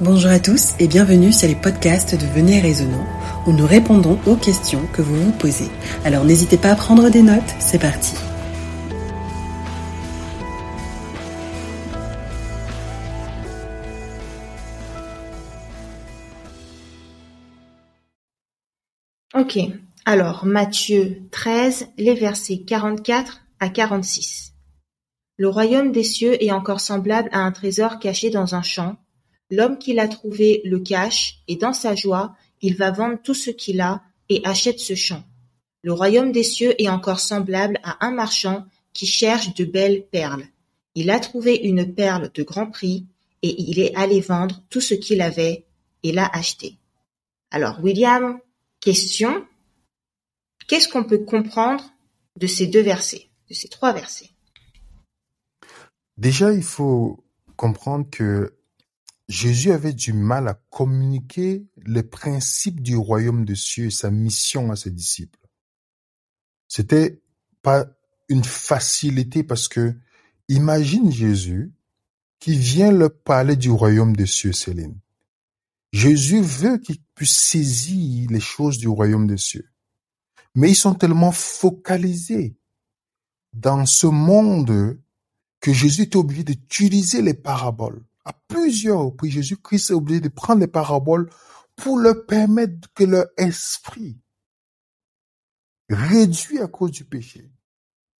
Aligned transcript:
Bonjour 0.00 0.30
à 0.30 0.40
tous 0.40 0.74
et 0.80 0.88
bienvenue 0.88 1.32
sur 1.32 1.46
les 1.46 1.54
podcasts 1.54 2.14
de 2.14 2.26
Venez 2.26 2.60
Raisonnant 2.60 3.06
où 3.46 3.52
nous 3.52 3.66
répondons 3.66 4.18
aux 4.26 4.36
questions 4.36 4.86
que 4.92 5.02
vous 5.02 5.14
vous 5.14 5.32
posez. 5.32 5.68
Alors 6.04 6.24
n'hésitez 6.24 6.56
pas 6.56 6.70
à 6.70 6.74
prendre 6.74 7.10
des 7.10 7.22
notes, 7.22 7.42
c'est 7.60 7.78
parti. 7.78 8.14
Ok, 19.34 19.58
alors 20.04 20.46
Matthieu 20.46 21.22
13, 21.30 21.88
les 21.98 22.14
versets 22.14 22.62
44 22.66 23.42
à 23.60 23.68
46. 23.68 24.54
Le 25.36 25.48
royaume 25.48 25.92
des 25.92 26.04
cieux 26.04 26.42
est 26.42 26.52
encore 26.52 26.80
semblable 26.80 27.28
à 27.32 27.40
un 27.40 27.52
trésor 27.52 27.98
caché 27.98 28.30
dans 28.30 28.54
un 28.54 28.62
champ. 28.62 28.96
L'homme 29.52 29.76
qui 29.76 29.92
l'a 29.92 30.08
trouvé 30.08 30.62
le 30.64 30.80
cache, 30.80 31.42
et 31.46 31.56
dans 31.56 31.74
sa 31.74 31.94
joie, 31.94 32.34
il 32.62 32.74
va 32.74 32.90
vendre 32.90 33.20
tout 33.22 33.34
ce 33.34 33.50
qu'il 33.50 33.82
a 33.82 34.02
et 34.30 34.40
achète 34.44 34.78
ce 34.78 34.94
champ. 34.94 35.22
Le 35.82 35.92
royaume 35.92 36.32
des 36.32 36.42
cieux 36.42 36.74
est 36.82 36.88
encore 36.88 37.20
semblable 37.20 37.78
à 37.82 38.02
un 38.06 38.12
marchand 38.12 38.64
qui 38.94 39.04
cherche 39.04 39.52
de 39.52 39.66
belles 39.66 40.06
perles. 40.10 40.46
Il 40.94 41.10
a 41.10 41.20
trouvé 41.20 41.54
une 41.54 41.94
perle 41.94 42.30
de 42.32 42.42
grand 42.42 42.70
prix 42.70 43.04
et 43.42 43.60
il 43.60 43.78
est 43.78 43.94
allé 43.94 44.22
vendre 44.22 44.62
tout 44.70 44.80
ce 44.80 44.94
qu'il 44.94 45.20
avait 45.20 45.66
et 46.02 46.12
l'a 46.12 46.30
acheté. 46.32 46.78
Alors, 47.50 47.78
William, 47.84 48.40
question. 48.80 49.46
Qu'est-ce 50.66 50.88
qu'on 50.88 51.04
peut 51.04 51.26
comprendre 51.26 51.84
de 52.38 52.46
ces 52.46 52.68
deux 52.68 52.80
versets, 52.80 53.28
de 53.50 53.54
ces 53.54 53.68
trois 53.68 53.92
versets? 53.92 54.30
Déjà, 56.16 56.54
il 56.54 56.62
faut 56.62 57.22
comprendre 57.56 58.08
que 58.10 58.54
Jésus 59.28 59.72
avait 59.72 59.92
du 59.92 60.12
mal 60.12 60.48
à 60.48 60.54
communiquer 60.70 61.66
les 61.86 62.02
principes 62.02 62.80
du 62.80 62.96
royaume 62.96 63.44
des 63.44 63.54
cieux 63.54 63.86
et 63.86 63.90
sa 63.90 64.10
mission 64.10 64.70
à 64.70 64.76
ses 64.76 64.90
disciples. 64.90 65.38
C'était 66.68 67.22
pas 67.62 67.86
une 68.28 68.44
facilité 68.44 69.42
parce 69.44 69.68
que 69.68 69.94
imagine 70.48 71.10
Jésus 71.10 71.72
qui 72.40 72.58
vient 72.58 72.90
leur 72.90 73.14
parler 73.14 73.56
du 73.56 73.70
royaume 73.70 74.16
des 74.16 74.26
cieux, 74.26 74.52
Céline. 74.52 74.98
Jésus 75.92 76.40
veut 76.40 76.78
qu'ils 76.78 77.02
puissent 77.14 77.38
saisir 77.38 78.28
les 78.30 78.40
choses 78.40 78.78
du 78.78 78.88
royaume 78.88 79.26
des 79.26 79.36
cieux. 79.36 79.68
Mais 80.54 80.70
ils 80.70 80.76
sont 80.76 80.94
tellement 80.94 81.32
focalisés 81.32 82.56
dans 83.52 83.86
ce 83.86 84.06
monde 84.06 84.98
que 85.60 85.72
Jésus 85.72 86.02
est 86.02 86.16
obligé 86.16 86.42
d'utiliser 86.42 87.22
les 87.22 87.34
paraboles. 87.34 88.04
À 88.24 88.32
plusieurs 88.32 89.00
reprises, 89.00 89.32
Jésus-Christ 89.32 89.90
est 89.90 89.94
obligé 89.94 90.20
de 90.20 90.28
prendre 90.28 90.60
les 90.60 90.68
paraboles 90.68 91.28
pour 91.76 91.98
leur 91.98 92.26
permettre 92.26 92.88
que 92.94 93.04
leur 93.04 93.26
esprit, 93.36 94.18
réduit 95.88 96.60
à 96.60 96.68
cause 96.68 96.92
du 96.92 97.04
péché, 97.04 97.50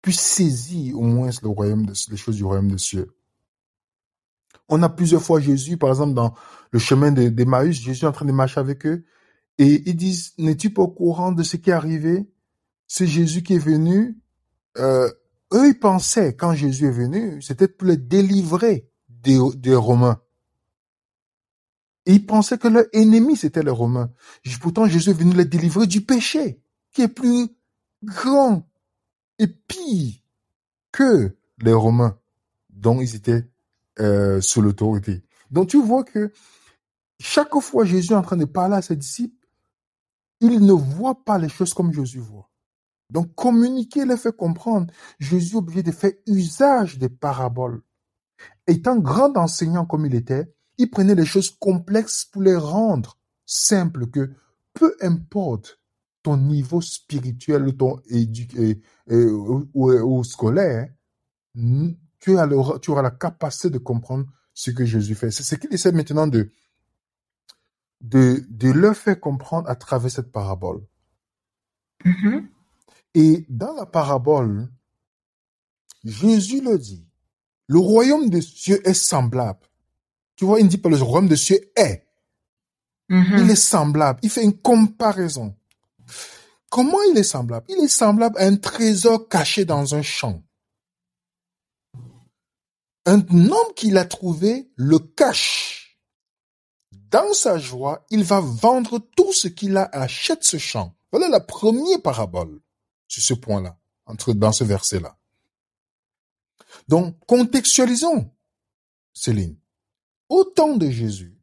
puisse 0.01 0.19
saisir 0.19 0.99
au 0.99 1.03
moins 1.03 1.29
le 1.41 1.47
royaume 1.47 1.85
de, 1.85 1.93
les 2.09 2.17
choses 2.17 2.35
du 2.35 2.43
royaume 2.43 2.71
des 2.71 2.77
cieux. 2.77 3.15
On 4.69 4.81
a 4.83 4.89
plusieurs 4.89 5.21
fois 5.21 5.39
Jésus, 5.39 5.77
par 5.77 5.89
exemple, 5.89 6.13
dans 6.13 6.33
le 6.71 6.79
chemin 6.79 7.11
d'Emmaüs, 7.11 7.75
Jésus 7.75 8.05
est 8.05 8.07
en 8.07 8.11
train 8.11 8.25
de 8.25 8.31
marcher 8.31 8.59
avec 8.59 8.85
eux, 8.85 9.05
et 9.57 9.87
ils 9.89 9.95
disent, 9.95 10.33
n'es-tu 10.37 10.71
pas 10.71 10.81
au 10.81 10.87
courant 10.87 11.31
de 11.31 11.43
ce 11.43 11.57
qui 11.57 11.69
est 11.69 11.73
arrivé? 11.73 12.27
C'est 12.87 13.07
Jésus 13.07 13.43
qui 13.43 13.55
est 13.55 13.59
venu, 13.59 14.17
euh, 14.77 15.09
eux, 15.53 15.67
ils 15.67 15.79
pensaient, 15.79 16.35
quand 16.35 16.53
Jésus 16.53 16.87
est 16.87 16.91
venu, 16.91 17.41
c'était 17.41 17.67
pour 17.67 17.87
les 17.87 17.97
délivrer 17.97 18.89
des, 19.23 19.75
Romains. 19.75 20.21
ils 22.05 22.25
pensaient 22.25 22.57
que 22.57 22.67
leur 22.67 22.85
ennemi, 22.93 23.35
c'était 23.35 23.63
les 23.63 23.71
Romains. 23.71 24.11
Pourtant, 24.61 24.85
Jésus 24.85 25.09
est 25.09 25.13
venu 25.13 25.33
les 25.33 25.45
délivrer 25.45 25.87
du 25.87 26.01
péché, 26.01 26.61
qui 26.91 27.01
est 27.03 27.07
plus 27.07 27.47
grand 28.03 28.67
et 29.39 29.47
pire 29.47 30.15
que 30.91 31.35
les 31.59 31.73
Romains 31.73 32.17
dont 32.69 33.01
ils 33.01 33.15
étaient 33.15 33.47
euh, 33.99 34.41
sous 34.41 34.61
l'autorité. 34.61 35.23
Donc 35.51 35.69
tu 35.69 35.81
vois 35.81 36.03
que 36.03 36.31
chaque 37.19 37.57
fois 37.59 37.85
Jésus 37.85 38.11
est 38.11 38.15
en 38.15 38.21
train 38.21 38.37
de 38.37 38.45
parler 38.45 38.75
à 38.75 38.81
ses 38.81 38.95
disciples, 38.95 39.47
il 40.41 40.59
ne 40.59 40.73
voit 40.73 41.23
pas 41.23 41.37
les 41.37 41.49
choses 41.49 41.73
comme 41.73 41.93
Jésus 41.93 42.19
voit. 42.19 42.49
Donc 43.09 43.33
communiquer 43.35 44.05
les 44.05 44.17
fait 44.17 44.35
comprendre. 44.35 44.91
Jésus 45.19 45.53
est 45.53 45.57
obligé 45.57 45.83
de 45.83 45.91
faire 45.91 46.11
usage 46.25 46.97
des 46.97 47.09
paraboles. 47.09 47.81
Étant 48.67 48.97
grand 48.97 49.35
enseignant 49.37 49.85
comme 49.85 50.05
il 50.05 50.15
était, 50.15 50.53
il 50.77 50.89
prenait 50.89 51.15
les 51.15 51.25
choses 51.25 51.51
complexes 51.51 52.25
pour 52.25 52.41
les 52.41 52.55
rendre 52.55 53.17
simples 53.45 54.07
que 54.07 54.31
peu 54.73 54.95
importe 55.01 55.79
ton 56.23 56.37
niveau 56.37 56.81
spirituel 56.81 57.67
ou 57.67 57.71
ton 57.73 58.01
éduqué 58.07 58.81
ou, 59.09 60.23
scolaire, 60.23 60.89
tu, 62.19 62.37
as 62.37 62.47
tu 62.81 62.91
auras 62.91 63.01
la 63.01 63.11
capacité 63.11 63.69
de 63.69 63.77
comprendre 63.77 64.25
ce 64.53 64.71
que 64.71 64.85
Jésus 64.85 65.15
fait. 65.15 65.31
C'est 65.31 65.43
ce 65.43 65.55
qu'il 65.55 65.73
essaie 65.73 65.91
maintenant 65.91 66.27
de, 66.27 66.49
de, 68.01 68.43
de 68.49 68.71
leur 68.71 68.95
faire 68.95 69.19
comprendre 69.19 69.69
à 69.69 69.75
travers 69.75 70.11
cette 70.11 70.31
parabole. 70.31 70.81
Mm-hmm. 72.05 72.47
Et 73.15 73.45
dans 73.49 73.73
la 73.73 73.85
parabole, 73.85 74.69
Jésus 76.03 76.61
le 76.61 76.77
dit, 76.77 77.05
le 77.67 77.79
royaume 77.79 78.29
des 78.29 78.41
cieux 78.41 78.81
est 78.87 78.93
semblable. 78.93 79.67
Tu 80.35 80.45
vois, 80.45 80.59
il 80.59 80.65
ne 80.65 80.69
dit 80.69 80.77
pas 80.77 80.89
le 80.89 80.97
royaume 80.97 81.27
des 81.27 81.37
cieux 81.37 81.71
est. 81.75 82.05
Mm-hmm. 83.09 83.43
Il 83.43 83.51
est 83.51 83.55
semblable. 83.55 84.19
Il 84.23 84.29
fait 84.29 84.43
une 84.43 84.57
comparaison. 84.57 85.55
Comment 86.69 87.01
il 87.11 87.17
est 87.17 87.23
semblable? 87.23 87.65
Il 87.69 87.83
est 87.83 87.87
semblable 87.87 88.37
à 88.37 88.45
un 88.45 88.55
trésor 88.55 89.27
caché 89.29 89.65
dans 89.65 89.95
un 89.95 90.01
champ. 90.01 90.43
Un 93.05 93.19
homme 93.29 93.73
qu'il 93.75 93.97
a 93.97 94.05
trouvé 94.05 94.71
le 94.75 94.97
cache. 94.99 95.99
Dans 96.91 97.33
sa 97.33 97.59
joie, 97.59 98.05
il 98.09 98.23
va 98.23 98.39
vendre 98.39 98.97
tout 99.15 99.33
ce 99.33 99.47
qu'il 99.47 99.77
a, 99.77 99.83
achète 99.83 100.43
ce 100.43 100.57
champ. 100.57 100.95
Voilà 101.11 101.29
la 101.29 101.41
première 101.41 102.01
parabole 102.01 102.59
sur 103.07 103.21
ce 103.21 103.35
point-là, 103.35 103.77
entre 104.07 104.33
dans 104.33 104.51
ce 104.51 104.63
verset-là. 104.63 105.15
Donc, 106.87 107.15
contextualisons, 107.25 108.29
Céline. 109.13 109.55
Au 110.29 110.43
temps 110.43 110.75
de 110.75 110.89
Jésus, 110.89 111.37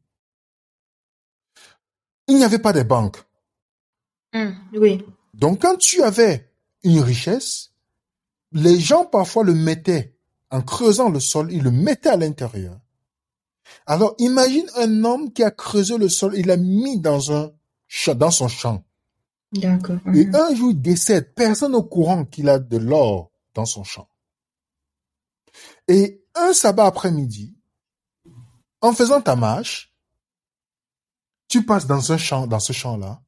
il 2.27 2.37
n'y 2.37 2.43
avait 2.43 2.59
pas 2.59 2.73
de 2.73 2.83
banques. 2.83 3.23
Hum, 4.33 4.55
oui. 4.73 5.03
Donc, 5.33 5.61
quand 5.61 5.77
tu 5.77 6.03
avais 6.03 6.51
une 6.83 6.99
richesse, 6.99 7.71
les 8.51 8.79
gens 8.79 9.05
parfois 9.05 9.43
le 9.43 9.53
mettaient 9.53 10.17
en 10.49 10.61
creusant 10.61 11.09
le 11.09 11.19
sol, 11.19 11.51
ils 11.51 11.63
le 11.63 11.71
mettaient 11.71 12.09
à 12.09 12.17
l'intérieur. 12.17 12.77
Alors, 13.85 14.15
imagine 14.19 14.69
un 14.75 15.03
homme 15.03 15.31
qui 15.31 15.43
a 15.43 15.51
creusé 15.51 15.97
le 15.97 16.09
sol, 16.09 16.33
il 16.35 16.47
l'a 16.47 16.57
mis 16.57 16.99
dans 16.99 17.31
un 17.31 17.51
dans 18.15 18.31
son 18.31 18.47
champ. 18.47 18.83
D'accord. 19.53 19.97
Et 20.13 20.27
un 20.33 20.55
jour, 20.55 20.71
il 20.71 20.81
décède. 20.81 21.33
Personne 21.33 21.75
au 21.75 21.83
courant 21.83 22.23
qu'il 22.25 22.47
a 22.49 22.57
de 22.57 22.77
l'or 22.77 23.31
dans 23.53 23.65
son 23.65 23.83
champ. 23.83 24.07
Et 25.91 26.23
un 26.35 26.53
sabbat 26.53 26.85
après-midi, 26.85 27.53
en 28.79 28.93
faisant 28.93 29.19
ta 29.19 29.35
marche, 29.35 29.93
tu 31.49 31.65
passes 31.65 31.85
dans 31.85 32.13
un 32.13 32.17
champ, 32.17 32.47
dans 32.47 32.61
ce 32.61 32.71
champ-là, 32.71 33.21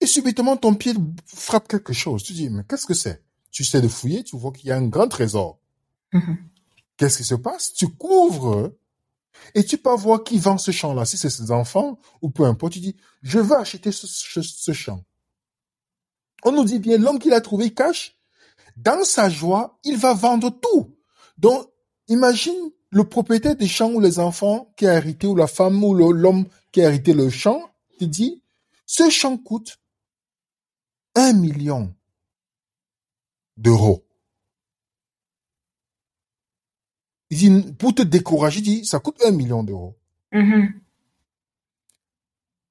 et 0.00 0.06
subitement 0.06 0.56
ton 0.56 0.74
pied 0.74 0.94
frappe 1.26 1.68
quelque 1.68 1.92
chose. 1.92 2.22
Tu 2.22 2.32
dis, 2.32 2.48
mais 2.48 2.64
qu'est-ce 2.66 2.86
que 2.86 2.94
c'est? 2.94 3.22
Tu 3.50 3.62
sais 3.62 3.82
de 3.82 3.88
fouiller, 3.88 4.24
tu 4.24 4.38
vois 4.38 4.52
qu'il 4.52 4.68
y 4.68 4.72
a 4.72 4.76
un 4.78 4.86
grand 4.86 5.08
trésor. 5.08 5.58
Mm-hmm. 6.14 6.36
Qu'est-ce 6.96 7.18
qui 7.18 7.24
se 7.24 7.34
passe? 7.34 7.74
Tu 7.74 7.88
couvres 7.88 8.72
et 9.54 9.62
tu 9.62 9.76
peux 9.76 9.94
voir 9.94 10.24
qui 10.24 10.38
vend 10.38 10.56
ce 10.56 10.70
champ-là. 10.70 11.04
Si 11.04 11.18
c'est 11.18 11.28
ses 11.28 11.50
enfants 11.50 11.98
ou 12.22 12.30
peu 12.30 12.46
importe, 12.46 12.72
tu 12.72 12.80
dis, 12.80 12.96
je 13.20 13.38
veux 13.38 13.58
acheter 13.58 13.92
ce 13.92 14.72
champ. 14.72 15.04
On 16.42 16.52
nous 16.52 16.64
dit 16.64 16.78
bien, 16.78 16.96
l'homme 16.96 17.18
qu'il 17.18 17.34
a 17.34 17.42
trouvé 17.42 17.74
cache. 17.74 18.16
Dans 18.78 19.04
sa 19.04 19.28
joie, 19.28 19.78
il 19.84 19.98
va 19.98 20.14
vendre 20.14 20.48
tout. 20.48 20.96
Donc, 21.36 21.68
imagine 22.08 22.70
le 22.90 23.04
propriétaire 23.04 23.56
des 23.56 23.68
champs 23.68 23.92
ou 23.92 24.00
les 24.00 24.18
enfants 24.18 24.72
qui 24.76 24.86
a 24.86 24.96
hérité, 24.96 25.26
ou 25.26 25.36
la 25.36 25.46
femme 25.46 25.82
ou 25.84 25.94
l'homme 25.94 26.46
qui 26.72 26.80
a 26.80 26.88
hérité 26.88 27.12
le 27.12 27.30
champ, 27.30 27.70
te 27.98 28.04
dit, 28.04 28.42
ce 28.86 29.10
champ 29.10 29.36
coûte 29.36 29.78
un 31.14 31.32
million 31.32 31.94
d'euros. 33.56 34.04
Il 37.30 37.36
dit, 37.36 37.72
pour 37.74 37.94
te 37.94 38.02
décourager, 38.02 38.60
il 38.60 38.62
dit, 38.62 38.84
ça 38.86 39.00
coûte 39.00 39.22
un 39.24 39.32
million 39.32 39.62
d'euros. 39.62 39.98
Mm-hmm. 40.32 40.72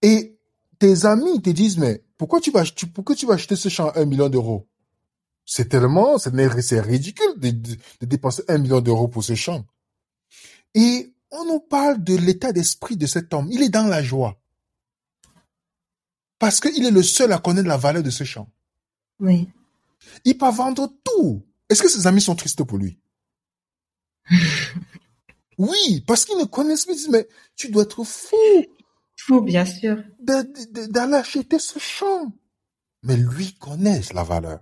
Et 0.02 0.40
tes 0.80 1.06
amis 1.06 1.42
te 1.42 1.50
disent, 1.52 1.78
mais 1.78 2.04
pourquoi 2.18 2.40
tu 2.40 2.50
vas, 2.50 2.64
pourquoi 2.94 3.16
tu 3.16 3.28
vas 3.28 3.36
acheter 3.36 3.56
ce 3.56 3.70
champ 3.70 3.90
à 3.90 4.00
un 4.00 4.06
million 4.06 4.30
d'euros? 4.30 4.68
C'est 5.50 5.70
tellement, 5.70 6.18
c'est 6.18 6.82
ridicule 6.82 7.34
de, 7.38 7.52
de, 7.52 8.06
dépenser 8.06 8.44
un 8.50 8.58
million 8.58 8.82
d'euros 8.82 9.08
pour 9.08 9.24
ce 9.24 9.34
champ. 9.34 9.66
Et 10.76 11.14
on 11.32 11.46
nous 11.46 11.62
parle 11.62 12.04
de 12.04 12.18
l'état 12.18 12.52
d'esprit 12.52 12.98
de 12.98 13.06
cet 13.08 13.34
homme. 13.34 13.48
Il 13.50 13.64
est 13.64 13.70
dans 13.70 13.88
la 13.88 14.04
joie. 14.04 14.38
Parce 16.38 16.60
qu'il 16.60 16.86
est 16.86 16.92
le 16.92 17.02
seul 17.02 17.32
à 17.32 17.40
connaître 17.40 17.70
la 17.70 17.78
valeur 17.78 18.04
de 18.04 18.10
ce 18.10 18.26
champ. 18.26 18.50
Oui. 19.22 19.48
Il 20.26 20.38
peut 20.38 20.52
vendre 20.52 20.94
tout. 21.06 21.42
Est-ce 21.70 21.82
que 21.82 21.90
ses 21.90 22.08
amis 22.08 22.22
sont 22.22 22.36
tristes 22.36 22.64
pour 22.64 22.78
lui? 22.78 23.00
oui, 25.58 26.04
parce 26.06 26.26
qu'ils 26.26 26.38
ne 26.38 26.44
connaissent 26.44 26.86
pas. 26.86 26.92
Ils 26.92 26.98
disent, 26.98 27.10
mais 27.10 27.26
tu 27.56 27.72
dois 27.72 27.84
être 27.84 28.04
fou 28.04 28.36
Fou, 29.16 29.42
bien 29.42 29.66
sûr. 29.66 30.04
d'aller 30.20 31.16
acheter 31.16 31.58
ce 31.58 31.80
champ. 31.80 32.34
Mais 33.04 33.16
lui 33.16 33.54
connaît 33.54 34.02
la 34.14 34.24
valeur. 34.24 34.60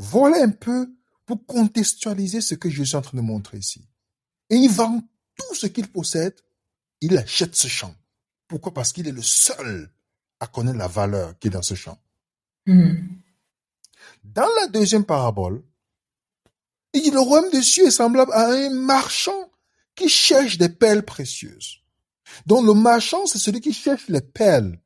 Voilà 0.00 0.42
un 0.42 0.48
peu 0.48 0.90
pour 1.26 1.44
contextualiser 1.44 2.40
ce 2.40 2.54
que 2.54 2.70
je 2.70 2.82
suis 2.82 2.96
en 2.96 3.02
train 3.02 3.18
de 3.18 3.22
montrer 3.22 3.58
ici. 3.58 3.86
Et 4.48 4.56
il 4.56 4.70
vend 4.70 5.02
tout 5.36 5.54
ce 5.54 5.66
qu'il 5.66 5.88
possède, 5.88 6.34
il 7.02 7.18
achète 7.18 7.54
ce 7.54 7.68
champ. 7.68 7.94
Pourquoi? 8.48 8.72
Parce 8.72 8.92
qu'il 8.92 9.06
est 9.06 9.12
le 9.12 9.22
seul 9.22 9.90
à 10.40 10.46
connaître 10.46 10.78
la 10.78 10.88
valeur 10.88 11.38
qui 11.38 11.48
est 11.48 11.50
dans 11.50 11.60
ce 11.60 11.74
champ. 11.74 11.98
Hmm. 12.64 12.94
Dans 14.24 14.48
la 14.62 14.68
deuxième 14.68 15.04
parabole, 15.04 15.62
il 16.94 17.02
dit 17.02 17.10
le 17.10 17.20
royaume 17.20 17.50
des 17.50 17.62
cieux 17.62 17.86
est 17.86 17.90
semblable 17.90 18.32
à 18.32 18.46
un 18.46 18.70
marchand 18.70 19.50
qui 19.94 20.08
cherche 20.08 20.56
des 20.56 20.70
perles 20.70 21.02
précieuses. 21.02 21.82
Donc 22.46 22.64
le 22.64 22.72
marchand, 22.72 23.26
c'est 23.26 23.38
celui 23.38 23.60
qui 23.60 23.74
cherche 23.74 24.08
les 24.08 24.22
perles. 24.22 24.78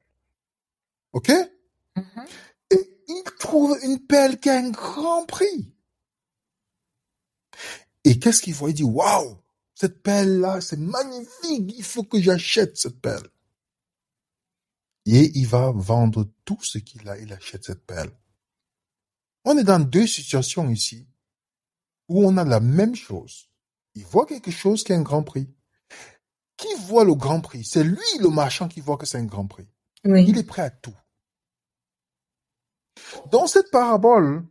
OK? 1.13 1.31
Mhm. 1.95 2.27
Il 3.09 3.23
trouve 3.39 3.79
une 3.83 4.01
perle 4.06 4.39
qui 4.39 4.49
a 4.49 4.59
un 4.59 4.71
grand 4.71 5.27
prix. 5.27 5.73
Et 8.05 8.19
qu'est-ce 8.19 8.43
qu'il 8.43 8.55
voit? 8.55 8.71
Il 8.71 8.75
dit, 8.75 8.85
waouh, 8.85 9.39
cette 9.75 10.03
perle-là, 10.03 10.61
c'est 10.61 10.79
magnifique, 10.79 11.75
il 11.77 11.85
faut 11.85 12.05
que 12.05 12.21
j'achète 12.21 12.77
cette 12.77 13.01
perle. 13.01 13.29
Et 15.06 15.31
il 15.39 15.47
va 15.47 15.71
vendre 15.73 16.31
tout 16.45 16.62
ce 16.62 16.79
qu'il 16.79 17.09
a, 17.09 17.19
il 17.19 17.33
achète 17.33 17.65
cette 17.65 17.85
perle. 17.85 18.11
On 19.45 19.59
est 19.59 19.65
dans 19.65 19.81
deux 19.81 20.06
situations 20.06 20.71
ici 20.71 21.06
où 22.09 22.25
on 22.25 22.37
a 22.37 22.45
la 22.45 22.61
même 22.61 22.95
chose. 22.95 23.49
Il 23.95 24.05
voit 24.05 24.27
quelque 24.27 24.51
chose 24.51 24.83
qui 24.83 24.93
a 24.93 24.97
un 24.97 25.03
grand 25.03 25.23
prix. 25.23 25.49
Qui 26.56 26.73
voit 26.87 27.05
le 27.05 27.15
grand 27.15 27.41
prix? 27.41 27.65
C'est 27.65 27.85
lui, 27.85 27.99
le 28.21 28.29
marchand, 28.29 28.69
qui 28.69 28.81
voit 28.81 28.97
que 28.97 29.06
c'est 29.06 29.19
un 29.19 29.25
grand 29.25 29.47
prix. 29.47 29.69
Oui. 30.05 30.25
Il 30.27 30.39
est 30.39 30.45
prêt 30.45 30.62
à 30.62 30.71
tout. 30.71 30.97
Dans 33.31 33.47
cette 33.47 33.71
parabole, 33.71 34.45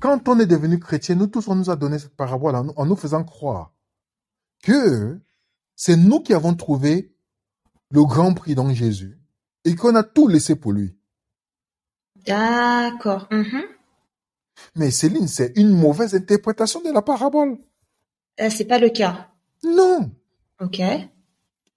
quand 0.00 0.28
on 0.28 0.38
est 0.38 0.46
devenu 0.46 0.78
chrétien, 0.78 1.14
nous 1.14 1.26
tous, 1.26 1.46
on 1.48 1.54
nous 1.54 1.70
a 1.70 1.76
donné 1.76 1.98
cette 1.98 2.16
parabole 2.16 2.54
en, 2.56 2.64
nous- 2.64 2.72
en 2.76 2.86
nous 2.86 2.96
faisant 2.96 3.24
croire 3.24 3.72
que 4.62 5.18
c'est 5.76 5.96
nous 5.96 6.20
qui 6.20 6.34
avons 6.34 6.54
trouvé 6.54 7.14
le 7.90 8.04
grand 8.04 8.34
prix 8.34 8.54
dans 8.54 8.72
Jésus 8.72 9.18
et 9.64 9.74
qu'on 9.74 9.94
a 9.94 10.02
tout 10.02 10.28
laissé 10.28 10.54
pour 10.56 10.72
lui. 10.72 10.96
D'accord. 12.26 13.28
Mhm. 13.30 13.62
Mais 14.76 14.90
Céline, 14.90 15.28
c'est 15.28 15.52
une 15.56 15.70
mauvaise 15.70 16.14
interprétation 16.14 16.82
de 16.82 16.90
la 16.90 17.02
parabole. 17.02 17.58
Euh, 18.40 18.50
c'est 18.50 18.66
pas 18.66 18.78
le 18.78 18.90
cas. 18.90 19.30
Non. 19.64 20.10
Ok. 20.60 20.80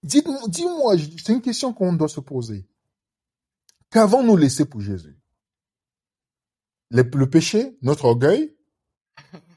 Dites-moi, 0.02 0.40
dis-moi, 0.48 0.94
c'est 0.98 1.32
une 1.32 1.40
question 1.40 1.72
qu'on 1.72 1.94
doit 1.94 2.08
se 2.08 2.20
poser. 2.20 2.66
Qu'avons-nous 3.90 4.36
laissé 4.36 4.66
pour 4.66 4.80
Jésus? 4.82 5.16
Le, 6.94 7.02
le 7.02 7.28
péché, 7.28 7.76
notre 7.82 8.06
orgueil, 8.06 8.54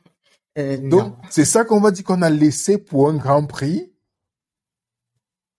Euh, 0.57 0.77
Donc, 0.89 1.15
c'est 1.29 1.45
ça 1.45 1.65
qu'on 1.65 1.79
va 1.79 1.91
dire 1.91 2.03
qu'on 2.03 2.23
a 2.23 2.31
laissé 2.31 2.79
pour 2.79 3.09
un 3.09 3.15
grand 3.15 3.45
prix. 3.45 3.93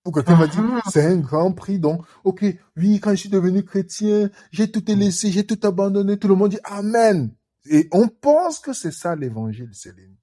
Ou 0.04 0.10
quelqu'un 0.10 0.34
va 0.36 0.48
dire, 0.48 0.60
Ah. 0.84 0.90
c'est 0.90 1.06
un 1.06 1.18
grand 1.18 1.52
prix, 1.52 1.78
donc, 1.78 2.04
ok, 2.24 2.44
oui, 2.76 2.98
quand 2.98 3.10
je 3.10 3.16
suis 3.16 3.28
devenu 3.28 3.64
chrétien, 3.64 4.28
j'ai 4.50 4.68
tout 4.72 4.82
laissé, 4.88 5.30
j'ai 5.30 5.46
tout 5.46 5.60
abandonné, 5.62 6.18
tout 6.18 6.26
le 6.26 6.34
monde 6.34 6.50
dit 6.50 6.58
Amen. 6.64 7.32
Et 7.70 7.88
on 7.92 8.08
pense 8.08 8.58
que 8.58 8.72
c'est 8.72 8.90
ça 8.90 9.14
l'évangile, 9.14 9.72
Céline. 9.72 10.16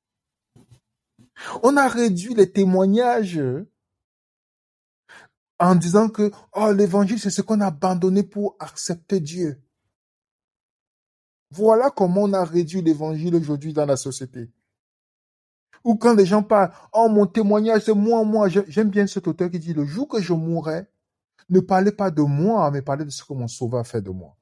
On 1.63 1.78
a 1.78 1.88
réduit 1.88 2.34
les 2.34 2.52
témoignages 2.52 3.40
en 5.60 5.75
disant 5.75 6.10
que, 6.10 6.31
oh, 6.54 6.72
l'évangile, 6.74 7.19
c'est 7.19 7.30
ce 7.30 7.42
qu'on 7.42 7.62
a 7.62 7.68
abandonné 7.68 8.24
pour 8.24 8.57
accepter 8.60 9.22
Dieu. 9.22 9.62
Voilà 11.51 11.89
comment 11.92 12.24
on 12.24 12.33
a 12.33 12.44
réduit 12.45 12.81
l'évangile 12.81 13.36
aujourd'hui 13.36 13.74
dans 13.74 13.86
la 13.86 13.97
société. 13.97 14.50
Ou 15.83 15.95
quand 15.95 16.15
les 16.15 16.25
gens 16.25 16.44
parlent, 16.44 16.71
oh, 16.94 17.09
mon 17.09 17.27
témoignage, 17.27 17.83
c'est 17.83 17.94
moi, 17.94 18.24
moi. 18.24 18.50
J'ai- 18.50 18.65
J'aime 18.68 18.89
bien 18.89 19.07
cet 19.07 19.27
auteur 19.27 19.50
qui 19.51 19.59
dit, 19.59 19.74
le 19.74 19.86
jour 19.86 20.07
que 20.07 20.21
je 20.21 20.33
mourrai, 20.33 20.88
ne 21.50 21.59
parlez 21.62 21.92
pas 21.92 22.12
de 22.12 22.21
moi, 22.24 22.71
mais 22.71 22.81
parlez 22.81 23.06
de 23.06 23.09
ce 23.12 23.24
que 23.24 23.33
mon 23.33 23.47
sauveur 23.47 23.81
a 23.81 23.83
fait 23.86 24.01
de 24.01 24.12
moi. 24.12 24.38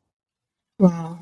Wow. 0.79 1.19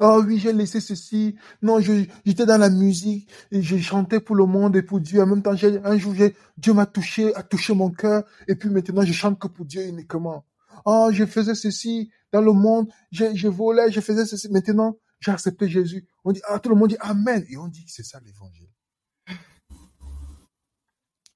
Oh 0.00 0.22
oui, 0.26 0.38
j'ai 0.38 0.52
laissé 0.52 0.80
ceci. 0.80 1.36
Non, 1.62 1.80
je- 1.80 2.06
j'étais 2.24 2.46
dans 2.46 2.58
la 2.58 2.70
musique 2.70 3.28
et 3.50 3.62
j'ai 3.62 3.80
chanté 3.80 4.20
pour 4.20 4.36
le 4.36 4.46
monde 4.46 4.76
et 4.76 4.82
pour 4.82 5.00
Dieu. 5.00 5.22
En 5.22 5.26
même 5.26 5.42
temps, 5.42 5.56
j'ai- 5.56 5.80
un 5.84 5.98
jour, 5.98 6.14
Dieu 6.58 6.72
m'a 6.74 6.86
touché, 6.86 7.34
a 7.34 7.42
touché 7.42 7.74
mon 7.74 7.90
cœur. 7.90 8.24
Et 8.48 8.54
puis 8.56 8.70
maintenant, 8.70 9.02
je 9.04 9.12
chante 9.12 9.38
que 9.38 9.48
pour 9.48 9.64
Dieu 9.66 9.86
uniquement. 9.86 10.44
Oh, 10.84 11.10
je 11.12 11.24
faisais 11.26 11.54
ceci 11.54 12.10
dans 12.32 12.40
le 12.40 12.52
monde. 12.52 12.92
Je, 13.10 13.34
je 13.34 13.48
volais, 13.48 13.90
je 13.90 14.00
faisais 14.00 14.26
ceci. 14.26 14.48
Maintenant, 14.50 14.98
j'ai 15.20 15.30
accepté 15.30 15.68
Jésus. 15.68 16.06
On 16.24 16.32
dit, 16.32 16.40
ah, 16.48 16.58
tout 16.58 16.68
le 16.68 16.74
monde 16.74 16.90
dit 16.90 16.96
Amen. 17.00 17.44
Et 17.48 17.56
on 17.56 17.68
dit 17.68 17.84
que 17.84 17.90
c'est 17.90 18.02
ça 18.04 18.20
l'évangile. 18.20 18.68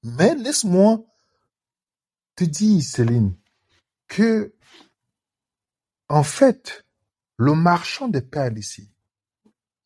Mais 0.03 0.35
laisse-moi 0.35 1.03
te 2.35 2.43
dire, 2.43 2.83
Céline, 2.83 3.35
que, 4.07 4.53
en 6.07 6.23
fait, 6.23 6.85
le 7.37 7.53
marchand 7.53 8.07
des 8.07 8.21
perles 8.21 8.57
ici, 8.57 8.91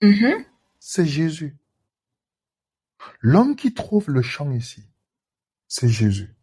Mhm. 0.01 0.45
c'est 0.79 1.05
Jésus. 1.05 1.57
L'homme 3.19 3.55
qui 3.55 3.73
trouve 3.73 4.09
le 4.09 4.21
champ 4.21 4.51
ici, 4.51 4.83
c'est 5.67 5.89
Jésus. 5.89 6.35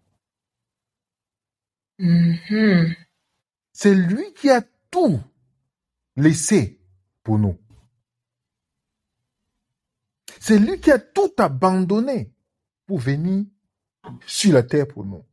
Mhm. 1.98 2.94
C'est 3.72 3.94
lui 3.94 4.32
qui 4.34 4.50
a 4.50 4.62
tout 4.90 5.20
laissé 6.16 6.80
pour 7.22 7.38
nous. 7.38 7.56
C'est 10.40 10.58
lui 10.58 10.80
qui 10.80 10.90
a 10.90 10.98
tout 10.98 11.32
abandonné 11.38 12.32
pour 12.86 12.98
venir 12.98 13.44
sur 14.26 14.52
la 14.52 14.62
terre 14.62 14.88
pour 14.88 15.04
nous. 15.04 15.24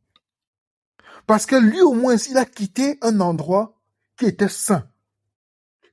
Parce 1.26 1.46
que 1.46 1.56
lui, 1.56 1.80
au 1.80 1.94
moins, 1.94 2.16
il 2.16 2.36
a 2.36 2.44
quitté 2.44 2.98
un 3.02 3.20
endroit 3.20 3.80
qui 4.16 4.26
était 4.26 4.48
saint. 4.48 4.88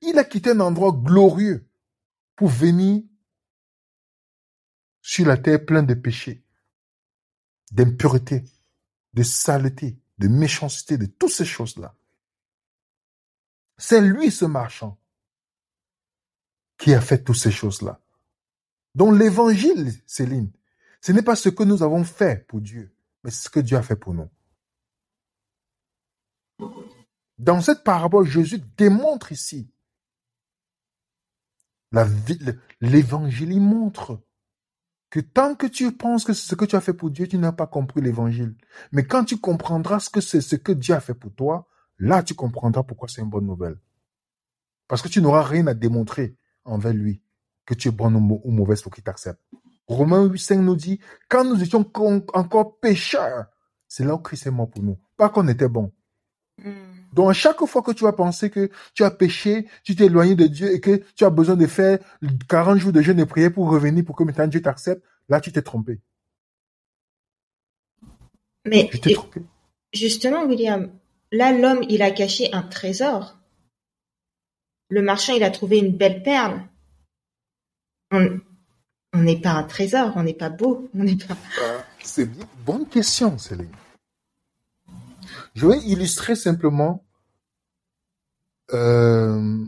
Il 0.02 0.18
a 0.20 0.24
quitté 0.24 0.52
un 0.52 0.60
endroit 0.60 0.92
glorieux 0.92 1.66
pour 2.36 2.50
venir 2.50 3.04
sur 5.02 5.26
la 5.26 5.38
terre 5.38 5.66
plein 5.66 5.84
de 5.84 5.94
péchés, 5.94 6.44
d'impureté, 7.72 8.44
de 9.14 9.24
saleté, 9.24 9.98
de 10.18 10.28
méchanceté, 10.28 10.98
de 10.98 11.06
toutes 11.06 11.32
ces 11.32 11.46
choses-là. 11.46 11.96
C'est 13.78 14.02
lui, 14.02 14.32
ce 14.32 14.46
marchand, 14.46 14.98
qui 16.78 16.94
a 16.94 17.02
fait 17.02 17.24
toutes 17.24 17.38
ces 17.38 17.52
choses-là. 17.52 18.00
Donc 18.96 19.18
l'évangile, 19.18 19.92
Céline, 20.06 20.52
ce 21.02 21.12
n'est 21.12 21.22
pas 21.22 21.36
ce 21.36 21.50
que 21.50 21.64
nous 21.64 21.84
avons 21.84 22.04
fait 22.04 22.48
pour 22.48 22.62
Dieu, 22.62 22.96
mais 23.24 23.32
ce 23.32 23.50
que 23.50 23.60
Dieu 23.60 23.78
a 23.78 23.84
fait 23.84 23.96
pour 23.96 24.14
nous. 24.14 24.30
Dans 27.38 27.62
cette 27.62 27.84
parabole, 27.84 28.28
Jésus 28.28 28.60
démontre 28.78 29.32
ici 29.32 29.70
l'évangile. 32.82 33.52
Il 33.52 33.62
montre 33.62 34.22
que 35.14 35.20
tant 35.20 35.54
que 35.54 35.68
tu 35.68 35.92
penses 35.92 36.24
que 36.24 36.34
c'est 36.34 36.48
ce 36.50 36.56
que 36.56 36.66
tu 36.66 36.76
as 36.76 36.82
fait 36.82 36.94
pour 36.96 37.12
Dieu, 37.12 37.28
tu 37.28 37.38
n'as 37.38 37.52
pas 37.52 37.68
compris 37.68 38.02
l'évangile. 38.02 38.56
Mais 38.92 39.04
quand 39.06 39.24
tu 39.26 39.38
comprendras 39.38 40.00
ce 40.00 40.10
que 40.10 40.22
c'est 40.22 40.42
ce 40.42 40.56
que 40.56 40.72
Dieu 40.72 40.96
a 40.96 41.00
fait 41.00 41.14
pour 41.14 41.32
toi, 41.36 41.68
là 42.00 42.24
tu 42.24 42.34
comprendras 42.34 42.82
pourquoi 42.82 43.08
c'est 43.08 43.22
une 43.22 43.30
bonne 43.30 43.46
nouvelle. 43.46 43.78
Parce 44.88 45.04
que 45.04 45.10
tu 45.10 45.22
n'auras 45.22 45.44
rien 45.44 45.68
à 45.68 45.76
démontrer 45.76 46.36
envers 46.66 46.94
lui, 46.94 47.22
que 47.68 47.76
tu 47.76 47.90
es 47.90 47.92
bonne 47.92 48.16
ou, 48.16 48.20
mau- 48.22 48.42
ou 48.44 48.50
mauvaise 48.50 48.82
pour 48.82 48.92
qu'il 48.92 49.04
t'accepte. 49.04 49.40
Romains 49.86 50.26
8.5 50.26 50.62
nous 50.62 50.76
dit, 50.76 51.00
quand 51.30 51.44
nous 51.44 51.62
étions 51.62 51.86
encore 52.34 52.80
pécheurs, 52.80 53.46
c'est 53.88 54.06
là 54.06 54.16
où 54.16 54.18
Christ 54.18 54.48
est 54.48 54.52
mort 54.52 54.70
pour 54.72 54.82
nous. 54.82 54.98
Pas 55.16 55.30
qu'on 55.30 55.48
était 55.48 55.70
bon. 55.70 55.92
Mhm. 56.58 57.03
Donc, 57.14 57.30
à 57.30 57.34
chaque 57.34 57.64
fois 57.66 57.82
que 57.84 57.92
tu 57.92 58.04
vas 58.04 58.12
penser 58.14 58.50
que 58.50 58.70
tu 58.94 59.04
as 59.04 59.12
péché, 59.12 59.68
tu 59.84 59.96
t'es 59.96 60.06
éloigné 60.06 60.36
de 60.36 60.48
Dieu 60.48 60.74
et 60.74 60.80
que 60.82 61.02
tu 61.16 61.24
as 61.24 61.30
besoin 61.30 61.56
de 61.56 61.68
faire 61.68 62.00
40 62.50 62.78
jours 62.80 62.92
de 62.92 63.02
jeûne 63.02 63.20
et 63.20 63.26
prière 63.26 63.54
pour 63.54 63.70
revenir 63.70 64.04
pour 64.04 64.16
que 64.16 64.24
maintenant 64.24 64.48
Dieu 64.48 64.62
t'accepte, 64.62 65.04
là, 65.30 65.40
tu 65.40 65.52
t'es 65.52 65.62
trompé. 65.62 66.00
Mais 68.66 68.90
Tu 68.92 69.00
t'es 69.00 69.14
trompé. 69.14 69.42
justement, 69.94 70.44
William, 70.46 70.92
là, 71.32 71.52
l'homme, 71.52 71.84
il 71.90 72.02
a 72.02 72.12
caché 72.12 72.52
un 72.54 72.64
trésor. 72.64 73.38
Le 74.90 75.02
marchand, 75.02 75.34
il 75.36 75.44
a 75.44 75.52
trouvé 75.52 75.80
une 75.80 75.96
belle 75.96 76.24
perle. 76.24 76.62
On- 78.12 78.40
n'est 79.16 79.40
pas 79.40 79.52
un 79.52 79.64
trésor, 79.64 80.14
on 80.16 80.24
n'est 80.24 80.34
pas 80.34 80.50
beau, 80.50 80.90
on 80.96 81.04
n'est 81.04 81.16
pas. 81.16 81.38
Ah, 81.62 81.84
c'est. 82.02 82.28
Bonne 82.66 82.88
question, 82.88 83.38
Céline. 83.38 83.70
Je 85.56 85.68
vais 85.68 85.80
illustrer 85.80 86.36
simplement. 86.36 87.06
euh, 88.74 89.66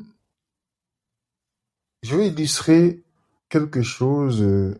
je 2.04 2.16
vais 2.16 2.28
illustrer 2.30 3.04
quelque 3.50 3.82
chose 3.82 4.42
euh, 4.42 4.76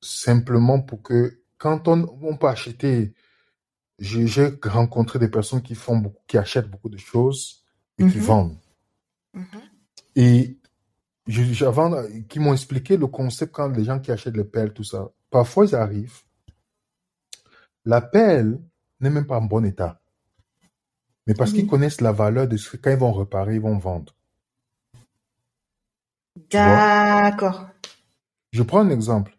simplement 0.00 0.80
pour 0.82 1.02
que 1.02 1.42
quand 1.58 1.88
on, 1.88 2.18
on 2.22 2.36
peut 2.36 2.48
acheter, 2.48 3.14
j'ai 3.98 4.26
rencontré 4.64 5.18
des 5.18 5.28
personnes 5.30 5.62
qui 5.62 5.74
font 5.74 5.98
beaucoup, 5.98 6.22
qui 6.26 6.38
achètent 6.38 6.70
beaucoup 6.70 6.90
de 6.90 6.98
choses 6.98 7.64
et 7.98 8.06
qui 8.06 8.18
Mhm, 8.18 8.22
vendent. 8.22 8.58
mhm. 9.34 9.62
Et 10.16 10.58
je, 11.26 11.64
avant, 11.64 12.04
qui 12.28 12.40
m'ont 12.40 12.52
expliqué 12.54 12.96
le 12.96 13.06
concept 13.08 13.52
quand 13.54 13.68
les 13.68 13.84
gens 13.84 14.00
qui 14.00 14.12
achètent 14.12 14.36
les 14.36 14.44
pelles, 14.44 14.72
tout 14.72 14.84
ça. 14.84 15.10
Parfois, 15.30 15.66
ils 15.66 15.74
arrivent, 15.74 16.22
la 17.84 18.00
pelle 18.00 18.60
n'est 19.00 19.10
même 19.10 19.26
pas 19.26 19.38
en 19.38 19.42
bon 19.42 19.64
état. 19.64 20.00
Mais 21.26 21.34
parce 21.34 21.52
qu'ils 21.52 21.66
connaissent 21.66 22.00
la 22.00 22.12
valeur 22.12 22.46
de 22.46 22.56
ce 22.56 22.70
que 22.70 22.76
quand 22.76 22.90
ils 22.90 22.96
vont 22.96 23.12
réparer, 23.12 23.56
ils 23.56 23.60
vont 23.60 23.78
vendre. 23.78 24.14
D'accord. 26.50 27.68
Je 28.52 28.62
prends 28.62 28.80
un 28.80 28.90
exemple. 28.90 29.36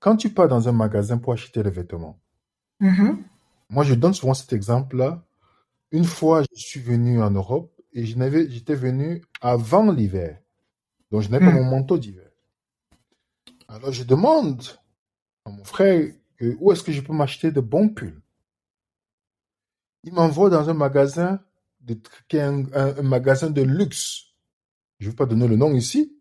Quand 0.00 0.16
tu 0.16 0.30
pars 0.30 0.48
dans 0.48 0.68
un 0.68 0.72
magasin 0.72 1.18
pour 1.18 1.32
acheter 1.32 1.62
des 1.62 1.70
vêtements, 1.70 2.18
Mhm, 2.80 3.24
moi, 3.70 3.84
je 3.84 3.94
donne 3.94 4.14
souvent 4.14 4.34
cet 4.34 4.52
exemple-là. 4.52 5.24
Une 5.90 6.04
fois, 6.04 6.42
je 6.42 6.60
suis 6.60 6.80
venu 6.80 7.22
en 7.22 7.30
Europe 7.30 7.72
et 7.92 8.04
j'étais 8.04 8.74
venu 8.74 9.22
avant 9.40 9.90
l'hiver. 9.90 10.38
Donc, 11.10 11.22
je 11.22 11.30
n'avais 11.30 11.46
pas 11.46 11.52
mhm. 11.52 11.62
mon 11.62 11.70
manteau 11.70 11.98
d'hiver. 11.98 12.28
Alors, 13.68 13.92
je 13.92 14.04
demande 14.04 14.62
à 15.44 15.50
mon 15.50 15.64
frère 15.64 16.10
où 16.40 16.72
est-ce 16.72 16.82
que 16.82 16.92
je 16.92 17.00
peux 17.00 17.12
m'acheter 17.12 17.50
de 17.52 17.60
bons 17.60 17.88
pulls? 17.88 18.20
Il 20.04 20.12
m'envoie 20.12 20.50
dans 20.50 20.68
un 20.70 20.74
magasin 20.74 21.40
de, 21.80 21.98
qui 22.28 22.36
est 22.36 22.42
un, 22.42 22.64
un- 22.74 22.96
un 22.98 23.02
magasin 23.02 23.50
de 23.50 23.62
luxe. 23.62 24.26
Je 25.00 25.06
ne 25.06 25.10
vais 25.10 25.16
pas 25.16 25.26
donner 25.26 25.48
le 25.48 25.56
nom 25.56 25.74
ici. 25.74 26.16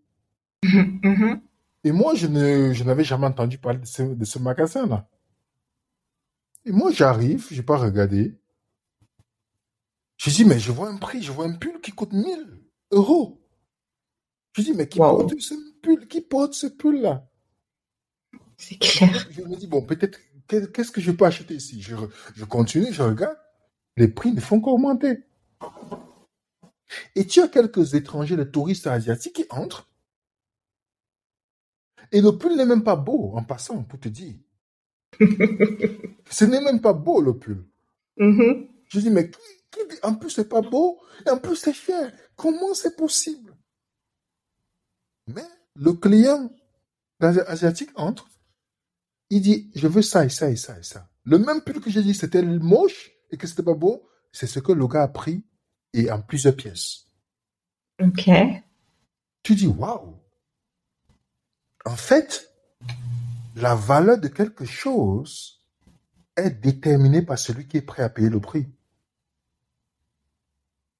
Mhm. 0.63 1.41
Et 1.85 1.91
moi, 1.91 2.15
je 2.15 2.27
ne, 2.27 2.73
je 2.73 2.83
n'avais 2.85 3.03
jamais 3.03 3.27
entendu 3.27 3.57
parler 3.57 3.79
de 3.79 3.85
ce, 3.85 4.03
de 4.03 4.25
ce 4.25 4.39
magasin-là. 4.39 5.09
Et 6.65 6.71
moi, 6.71 6.91
j'arrive, 6.91 7.47
je 7.51 7.55
n'ai 7.55 7.63
pas 7.63 7.77
regardé. 7.77 8.37
Je 10.17 10.29
dis, 10.31 10.45
mais 10.45 10.59
je 10.59 10.71
vois 10.71 10.89
un 10.89 10.97
prix, 10.97 11.21
je 11.21 11.31
vois 11.31 11.45
un 11.45 11.53
pull 11.53 11.79
qui 11.81 11.91
coûte 11.91 12.13
1000 12.13 12.61
euros. 12.91 13.41
Je 14.53 14.61
dis, 14.61 14.73
mais 14.73 14.87
qui 14.87 14.99
Wow. 14.99 15.17
porte 15.17 15.39
ce 15.39 15.53
pull, 15.81 16.07
qui 16.07 16.21
porte 16.21 16.53
ce 16.53 16.67
pull-là? 16.67 17.27
C'est 18.57 18.77
clair. 18.77 19.27
Je 19.31 19.41
me 19.41 19.55
dis, 19.55 19.67
bon, 19.67 19.81
peut-être, 19.85 20.19
qu'est- 20.47 20.71
qu'est-ce 20.71 20.91
que 20.91 21.01
je 21.01 21.11
peux 21.11 21.25
acheter 21.25 21.55
ici? 21.55 21.81
Je, 21.81 22.45
continue, 22.45 22.91
je 22.93 23.01
regarde. 23.03 23.37
Les 23.97 24.07
prix 24.07 24.31
ne 24.31 24.39
font 24.41 24.59
qu'augmenter. 24.59 25.23
Et 27.15 27.25
tu 27.25 27.41
as 27.41 27.47
quelques 27.47 27.93
étrangers, 27.95 28.35
les 28.35 28.49
touristes 28.49 28.87
asiatiques 28.87 29.33
qui 29.35 29.45
entrent. 29.49 29.89
Et 32.11 32.21
le 32.21 32.31
pull 32.37 32.55
n'est 32.55 32.65
même 32.65 32.83
pas 32.83 32.95
beau, 32.95 33.31
en 33.35 33.43
passant, 33.43 33.83
pour 33.83 33.99
te 33.99 34.09
dire. 34.09 34.35
Ce 36.29 36.45
n'est 36.45 36.61
même 36.61 36.81
pas 36.81 36.93
beau, 36.93 37.21
le 37.21 37.37
pull. 37.37 37.65
Mhm. 38.17 38.67
Je 38.89 38.99
dis, 38.99 39.09
mais 39.09 39.29
qui, 39.31 39.37
qui 39.71 39.79
dit, 39.89 39.97
en 40.03 40.13
plus, 40.15 40.29
c'est 40.29 40.47
pas 40.49 40.61
beau, 40.61 41.01
et 41.25 41.29
en 41.31 41.37
plus, 41.39 41.55
c'est 41.55 41.73
cher. 41.73 42.11
Comment 42.35 42.73
c'est 42.75 42.95
possible? 42.95 43.55
Mais 45.27 45.45
le 45.75 45.93
client 45.93 46.51
asi- 47.19 47.39
asiatique 47.47 47.89
entre, 47.95 48.27
il 49.35 49.41
dit, 49.41 49.71
je 49.73 49.87
veux 49.87 50.03
ça 50.03 50.25
et 50.25 50.29
ça 50.29 50.49
et 50.51 50.55
ça 50.55 50.77
et 50.77 50.83
ça. 50.83 51.09
Le 51.25 51.39
même 51.39 51.61
pull 51.61 51.81
que 51.81 51.89
j'ai 51.89 52.03
dit 52.03 52.13
c'était 52.13 52.43
moche 52.43 53.11
et 53.31 53.37
que 53.37 53.47
c'était 53.47 53.63
pas 53.63 53.73
beau, 53.73 54.07
c'est 54.31 54.45
ce 54.45 54.59
que 54.59 54.71
le 54.71 54.87
gars 54.87 55.03
a 55.03 55.07
pris 55.07 55.43
et 55.93 56.11
en 56.11 56.21
plusieurs 56.21 56.55
pièces. 56.55 57.05
Ok. 57.99 58.29
Tu 59.41 59.55
dis, 59.55 59.67
waouh! 59.67 60.19
En 61.85 61.95
fait, 61.95 62.53
la 63.55 63.73
valeur 63.75 64.19
de 64.19 64.27
quelque 64.27 64.65
chose 64.65 65.61
est 66.35 66.51
déterminée 66.51 67.23
par 67.23 67.39
celui 67.39 67.67
qui 67.67 67.77
est 67.77 67.81
prêt 67.81 68.03
à 68.03 68.09
payer 68.09 68.29
le 68.29 68.39
prix. 68.39 68.67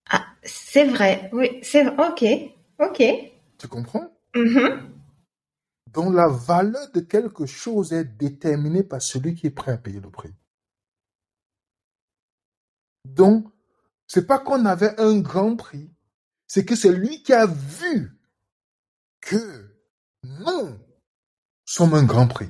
Ah, 0.10 0.26
c'est 0.44 0.86
vrai. 0.86 1.30
Oui, 1.34 1.60
c'est 1.62 1.84
vrai. 1.84 2.08
Ok. 2.10 2.24
Ok. 2.80 3.04
Tu 3.60 3.68
comprends? 3.68 4.12
Mhm. 4.36 4.93
Donc 5.94 6.14
la 6.14 6.28
valeur 6.28 6.92
de 6.92 7.00
quelque 7.00 7.46
chose 7.46 7.94
est 7.94 8.06
déterminée 8.06 8.84
par 8.84 9.02
celui 9.02 9.36
qui 9.36 9.48
est 9.48 9.52
prêt 9.52 9.74
à 9.74 9.78
payer 9.78 10.00
le 10.00 10.10
prix. 10.10 10.34
Donc, 13.06 13.48
c'est 14.08 14.26
pas 14.26 14.40
qu'on 14.40 14.66
avait 14.66 15.00
un 15.00 15.20
grand 15.20 15.56
prix, 15.56 15.92
c'est 16.48 16.66
que 16.66 16.76
c'est 16.76 16.92
lui 16.92 17.22
qui 17.22 17.34
a 17.34 17.46
vu 17.46 18.18
que 19.22 19.72
nous 20.24 20.78
sommes 21.66 21.94
un 21.94 22.04
grand 22.04 22.28
prix. 22.28 22.50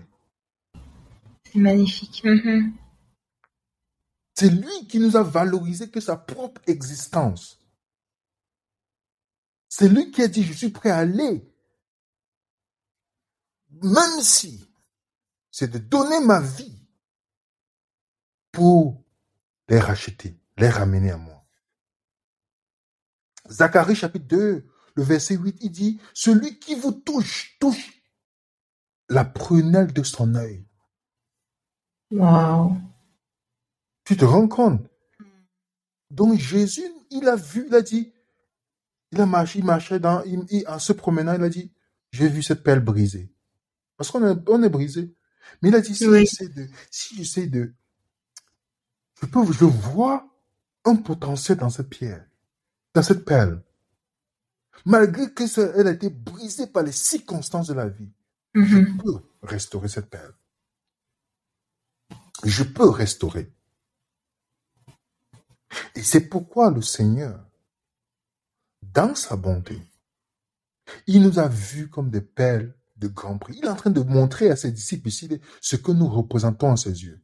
C'est 1.45 1.59
magnifique. 1.59 2.23
Mhm. 2.23 2.73
C'est 4.35 4.50
lui 4.50 4.88
qui 4.88 5.00
nous 5.00 5.15
a 5.15 5.23
valorisé 5.23 5.89
que 5.89 6.00
sa 6.00 6.17
propre 6.17 6.62
existence. 6.67 7.62
C'est 9.69 9.89
lui 9.89 10.12
qui 10.12 10.21
a 10.21 10.27
dit, 10.27 10.43
je 10.43 10.53
suis 10.53 10.69
prêt 10.69 10.89
à 10.89 10.97
aller, 10.97 11.52
même 13.81 14.21
si 14.21 14.69
c'est 15.51 15.69
de 15.71 15.77
donner 15.77 16.19
ma 16.25 16.39
vie 16.41 16.79
pour 18.51 19.03
les 19.67 19.79
racheter, 19.79 20.39
les 20.57 20.69
ramener 20.69 21.11
à 21.11 21.17
moi. 21.17 21.45
Zacharie 23.49 23.95
chapitre 23.95 24.25
2, 24.27 24.67
le 24.95 25.03
verset 25.03 25.35
8, 25.35 25.57
il 25.61 25.71
dit, 25.71 25.99
celui 26.13 26.59
qui 26.59 26.75
vous 26.75 26.91
touche, 26.91 27.57
touche 27.59 28.01
la 29.09 29.25
prunelle 29.25 29.91
de 29.91 30.03
son 30.03 30.35
œil. 30.35 30.65
Wow. 32.11 32.77
Tu 34.05 34.15
te 34.15 34.25
rends 34.25 34.47
compte? 34.47 34.87
Donc 36.09 36.37
Jésus, 36.39 36.83
il 37.09 37.27
a 37.27 37.35
vu, 37.35 37.65
il 37.67 37.75
a 37.75 37.81
dit, 37.81 38.13
il 39.11 39.19
a 39.21 39.25
marché, 39.25 39.59
il 39.59 39.65
marchait 39.65 39.99
dans, 39.99 40.21
il- 40.23 40.45
il- 40.49 40.67
en 40.67 40.79
se 40.79 40.93
promenant, 40.93 41.33
il 41.33 41.43
a 41.43 41.49
dit, 41.49 41.71
j'ai 42.11 42.27
vu 42.27 42.43
cette 42.43 42.63
perle 42.63 42.81
brisée. 42.81 43.33
Parce 44.03 44.12
qu'on 44.12 44.27
est, 44.27 44.50
on 44.50 44.62
est 44.62 44.67
brisé. 44.69 45.13
Mais 45.62 45.69
il 45.69 45.75
a 45.75 45.79
dit, 45.79 45.95
si 45.95 46.05
Oui. 46.10 46.25
j'essaie 46.25 46.50
de, 46.50 46.67
si 46.91 47.15
j'essaie 47.15 47.48
de, 47.48 47.74
je 49.22 49.25
peux, 49.27 49.50
je 49.53 49.63
vois 49.63 50.27
un 50.83 50.98
potentiel 50.98 51.57
dans 51.57 51.69
cette 51.69 51.88
pierre, 51.89 52.27
dans 52.93 53.01
cette 53.01 53.24
perle. 53.24 53.63
Malgré 54.86 55.31
que 55.31 55.48
ça, 55.48 55.62
elle 55.77 55.88
a 55.88 55.91
été 55.91 56.10
brisée 56.10 56.67
par 56.67 56.83
les 56.83 56.91
circonstances 56.91 57.67
de 57.67 57.75
la 57.75 57.88
vie, 57.88 58.12
je 58.53 58.60
Mhm. 58.79 58.98
peux 59.01 59.19
restaurer 59.41 59.88
cette 59.88 60.10
perle. 60.10 60.33
Je 62.43 62.63
peux 62.65 62.89
restaurer. 62.89 63.50
Et 65.95 66.03
c'est 66.03 66.27
pourquoi 66.27 66.72
le 66.72 66.81
Seigneur, 66.81 67.39
dans 68.81 69.15
sa 69.15 69.38
bonté, 69.38 69.81
il 71.07 71.22
nous 71.22 71.39
a 71.39 71.48
vus 71.48 71.89
comme 71.89 72.10
des 72.10 72.19
perles 72.22 72.75
de 73.03 73.07
grand 73.07 73.38
prix. 73.38 73.55
Il 73.57 73.65
est 73.65 73.69
en 73.69 73.75
train 73.75 73.91
de 73.91 74.01
montrer 74.01 74.50
à 74.50 74.55
ses 74.55 74.72
disciples 74.72 75.07
ici 75.10 75.29
ce 75.62 75.75
que 75.75 75.91
nous 75.91 76.07
représentons 76.07 76.72
à 76.72 76.77
ses 76.77 77.03
yeux. 77.03 77.22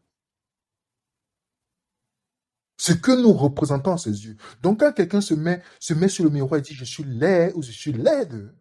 Ce 2.78 2.94
que 2.94 3.12
nous 3.12 3.34
représentons 3.34 3.94
à 3.94 3.98
ses 3.98 4.26
yeux. 4.26 4.38
Donc 4.62 4.80
quand 4.82 4.94
quelqu'un 4.94 5.22
se 5.22 5.34
met, 5.34 5.62
se 5.80 5.94
met 5.94 6.08
sur 6.10 6.24
le 6.24 6.30
miroir 6.30 6.60
et 6.60 6.62
dit 6.62 6.74
je 6.74 6.86
suis 6.86 7.04
laid 7.04 7.52
ou 7.56 7.62
je 7.62 7.72
suis 7.72 7.92
laide, 7.92 8.56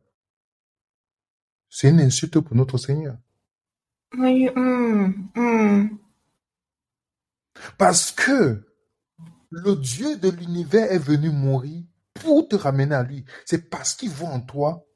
c'est 1.69 1.91
une 1.91 2.01
insulte 2.01 2.41
pour 2.41 2.57
notre 2.57 2.79
Seigneur. 2.79 3.17
Oui. 4.17 4.49
mhm. 4.55 5.31
Mhm. 5.37 5.99
Parce 7.77 8.13
que 8.13 8.65
le 9.51 9.77
Dieu 9.77 10.17
de 10.17 10.31
l'univers 10.31 10.91
est 10.91 10.99
venu 10.99 11.31
mourir 11.31 11.85
pour 12.15 12.49
te 12.49 12.57
ramener 12.57 12.95
à 12.95 13.03
lui. 13.03 13.25
C'est 13.45 13.69
parce 13.71 13.95
qu'il 13.95 14.11
voit 14.11 14.31
en 14.31 14.41
toi 14.41 14.88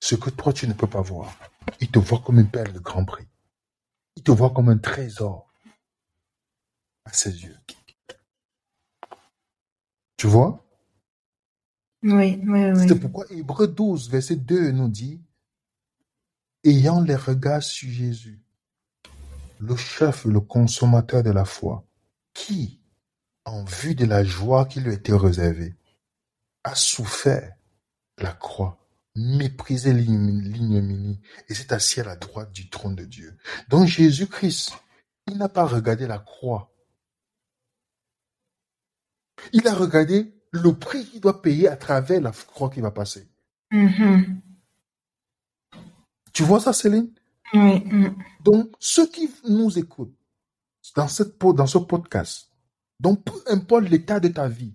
ce 0.00 0.14
que 0.14 0.30
toi 0.30 0.52
tu 0.52 0.66
ne 0.68 0.72
peux 0.72 0.86
pas 0.86 1.00
voir. 1.02 1.34
Il 1.80 1.90
te 1.90 1.98
voit 1.98 2.20
comme 2.20 2.38
une 2.38 2.50
perle 2.50 2.72
de 2.72 2.78
grand 2.78 3.04
prix. 3.04 3.26
Il 4.16 4.22
te 4.22 4.30
voit 4.30 4.50
comme 4.50 4.68
un 4.68 4.78
trésor 4.78 5.46
à 7.04 7.12
ses 7.12 7.42
yeux. 7.42 7.56
Tu 10.16 10.26
vois? 10.26 10.64
Oui, 12.02 12.40
oui, 12.46 12.60
C'est 12.76 12.92
oui. 12.92 12.98
pourquoi 13.00 13.26
Hébreu 13.30 13.66
12, 13.68 14.10
verset 14.10 14.36
2 14.36 14.70
nous 14.72 14.88
dit, 14.88 15.20
ayant 16.64 17.00
les 17.00 17.16
regards 17.16 17.62
sur 17.62 17.88
Jésus, 17.88 18.40
le 19.60 19.76
chef 19.76 20.26
et 20.26 20.28
le 20.28 20.40
consommateur 20.40 21.22
de 21.22 21.30
la 21.30 21.44
foi, 21.44 21.84
qui, 22.34 22.80
en 23.44 23.64
vue 23.64 23.94
de 23.94 24.04
la 24.04 24.22
joie 24.22 24.66
qui 24.66 24.80
lui 24.80 24.94
était 24.94 25.12
réservée, 25.14 25.74
a 26.64 26.74
souffert 26.74 27.56
la 28.18 28.32
croix, 28.32 28.77
méprisé 29.18 29.92
l'ignominie 29.92 31.20
et 31.48 31.54
s'est 31.54 31.72
assis 31.72 32.00
à 32.00 32.04
la 32.04 32.16
droite 32.16 32.52
du 32.52 32.70
trône 32.70 32.94
de 32.94 33.04
Dieu. 33.04 33.36
Donc 33.68 33.86
Jésus-Christ, 33.86 34.72
il 35.26 35.38
n'a 35.38 35.48
pas 35.48 35.66
regardé 35.66 36.06
la 36.06 36.18
croix. 36.18 36.72
Il 39.52 39.66
a 39.66 39.74
regardé 39.74 40.34
le 40.50 40.72
prix 40.72 41.04
qu'il 41.04 41.20
doit 41.20 41.42
payer 41.42 41.68
à 41.68 41.76
travers 41.76 42.20
la 42.20 42.32
croix 42.32 42.70
qui 42.70 42.80
va 42.80 42.90
passer. 42.90 43.28
Mhm. 43.70 44.40
Tu 46.32 46.42
vois 46.42 46.60
ça, 46.60 46.72
Céline? 46.72 47.12
Mm. 47.52 48.08
Donc, 48.44 48.70
ceux 48.78 49.06
qui 49.08 49.30
nous 49.48 49.78
écoutent 49.78 50.16
dans, 50.94 51.08
cette, 51.08 51.38
dans 51.38 51.66
ce 51.66 51.78
podcast, 51.78 52.50
donc 53.00 53.24
peu 53.24 53.40
importe 53.48 53.88
l'état 53.88 54.20
de 54.20 54.28
ta 54.28 54.48
vie, 54.48 54.74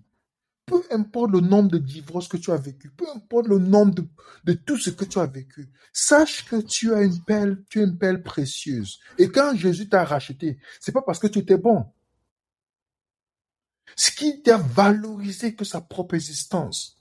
importe 0.93 1.31
le 1.31 1.41
nombre 1.41 1.69
de 1.69 1.77
divorces 1.77 2.27
que 2.27 2.38
tu 2.38 2.51
as 2.51 2.57
vécu, 2.57 2.89
peu 2.89 3.05
importe 3.09 3.47
le 3.47 3.59
nombre 3.59 3.93
de, 3.95 4.07
de 4.45 4.53
tout 4.53 4.77
ce 4.77 4.89
que 4.89 5.05
tu 5.05 5.19
as 5.19 5.25
vécu, 5.25 5.69
sache 5.91 6.45
que 6.45 6.62
tu 6.62 6.93
as 6.93 7.01
une 7.01 7.23
pelle, 7.23 7.63
tu 7.69 7.79
as 7.79 7.83
une 7.83 7.97
pelle 7.97 8.23
précieuse. 8.23 9.00
Et 9.17 9.29
quand 9.29 9.55
Jésus 9.55 9.89
t'a 9.89 10.05
racheté, 10.05 10.57
c'est 10.79 10.91
pas 10.91 11.01
parce 11.01 11.19
que 11.19 11.27
tu 11.27 11.39
étais 11.39 11.57
bon. 11.57 11.85
Ce 13.95 14.12
qui 14.12 14.41
t'a 14.41 14.57
valorisé 14.57 15.55
que 15.55 15.65
sa 15.65 15.81
propre 15.81 16.15
existence. 16.15 16.97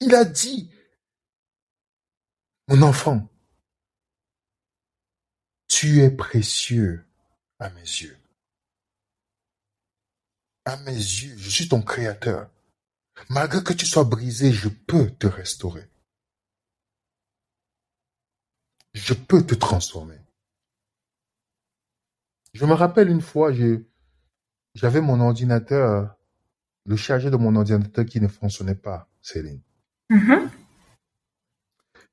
Il 0.00 0.14
a 0.14 0.24
dit, 0.24 0.70
mon 2.68 2.82
enfant, 2.82 3.28
tu 5.68 6.00
es 6.02 6.10
précieux 6.10 7.04
à 7.58 7.70
mes 7.70 7.80
yeux. 7.80 8.16
À 10.70 10.76
mes 10.76 10.94
yeux, 10.94 11.36
je 11.36 11.50
suis 11.50 11.66
ton 11.66 11.82
créateur. 11.82 12.48
Malgré 13.28 13.60
que 13.64 13.72
tu 13.72 13.86
sois 13.86 14.04
brisé, 14.04 14.52
je 14.52 14.68
peux 14.68 15.10
te 15.10 15.26
restaurer. 15.26 15.90
Je 18.94 19.14
peux 19.14 19.44
te 19.44 19.56
transformer. 19.56 20.20
Je 22.52 22.64
me 22.66 22.74
rappelle 22.74 23.10
une 23.10 23.20
fois, 23.20 23.50
j'avais 24.76 25.00
mon 25.00 25.18
ordinateur, 25.18 26.16
le 26.86 26.94
chargeur 26.94 27.32
de 27.32 27.36
mon 27.36 27.56
ordinateur 27.56 28.06
qui 28.06 28.20
ne 28.20 28.28
fonctionnait 28.28 28.76
pas, 28.76 29.10
Céline. 29.22 29.62
Mhm. 30.08 30.52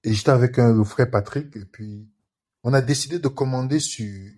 Et 0.04 0.16
j'étais 0.16 0.32
avec 0.32 0.58
un, 0.58 0.74
le 0.74 0.84
frère 0.84 1.12
Patrick, 1.12 1.56
et 1.56 1.66
puis 1.66 2.10
on 2.64 2.74
a 2.74 2.82
décidé 2.82 3.20
de 3.20 3.28
commander 3.28 3.80
sur 3.80 4.32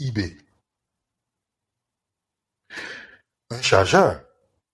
eBay. 0.00 0.36
Un 3.50 3.62
chargeur. 3.62 4.24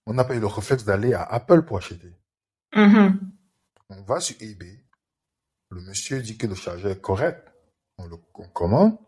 On 0.06 0.14
n'a 0.14 0.25
pas 0.25 0.35
eu 0.37 0.40
le 0.40 0.47
réflexe 0.47 0.85
d'aller 0.85 1.14
à 1.14 1.23
Apple 1.23 1.62
pour 1.62 1.78
acheter. 1.78 2.12
Mhm. 2.75 3.33
On 3.88 4.02
va 4.02 4.21
sur 4.21 4.37
eBay. 4.40 4.85
Le 5.71 5.80
monsieur 5.80 6.21
dit 6.21 6.37
que 6.37 6.47
le 6.47 6.54
chargeur 6.54 6.92
est 6.92 7.00
correct. 7.00 7.52
On 7.99 8.06
le 8.06 8.16
on 8.35 8.49
commande. 8.49 8.99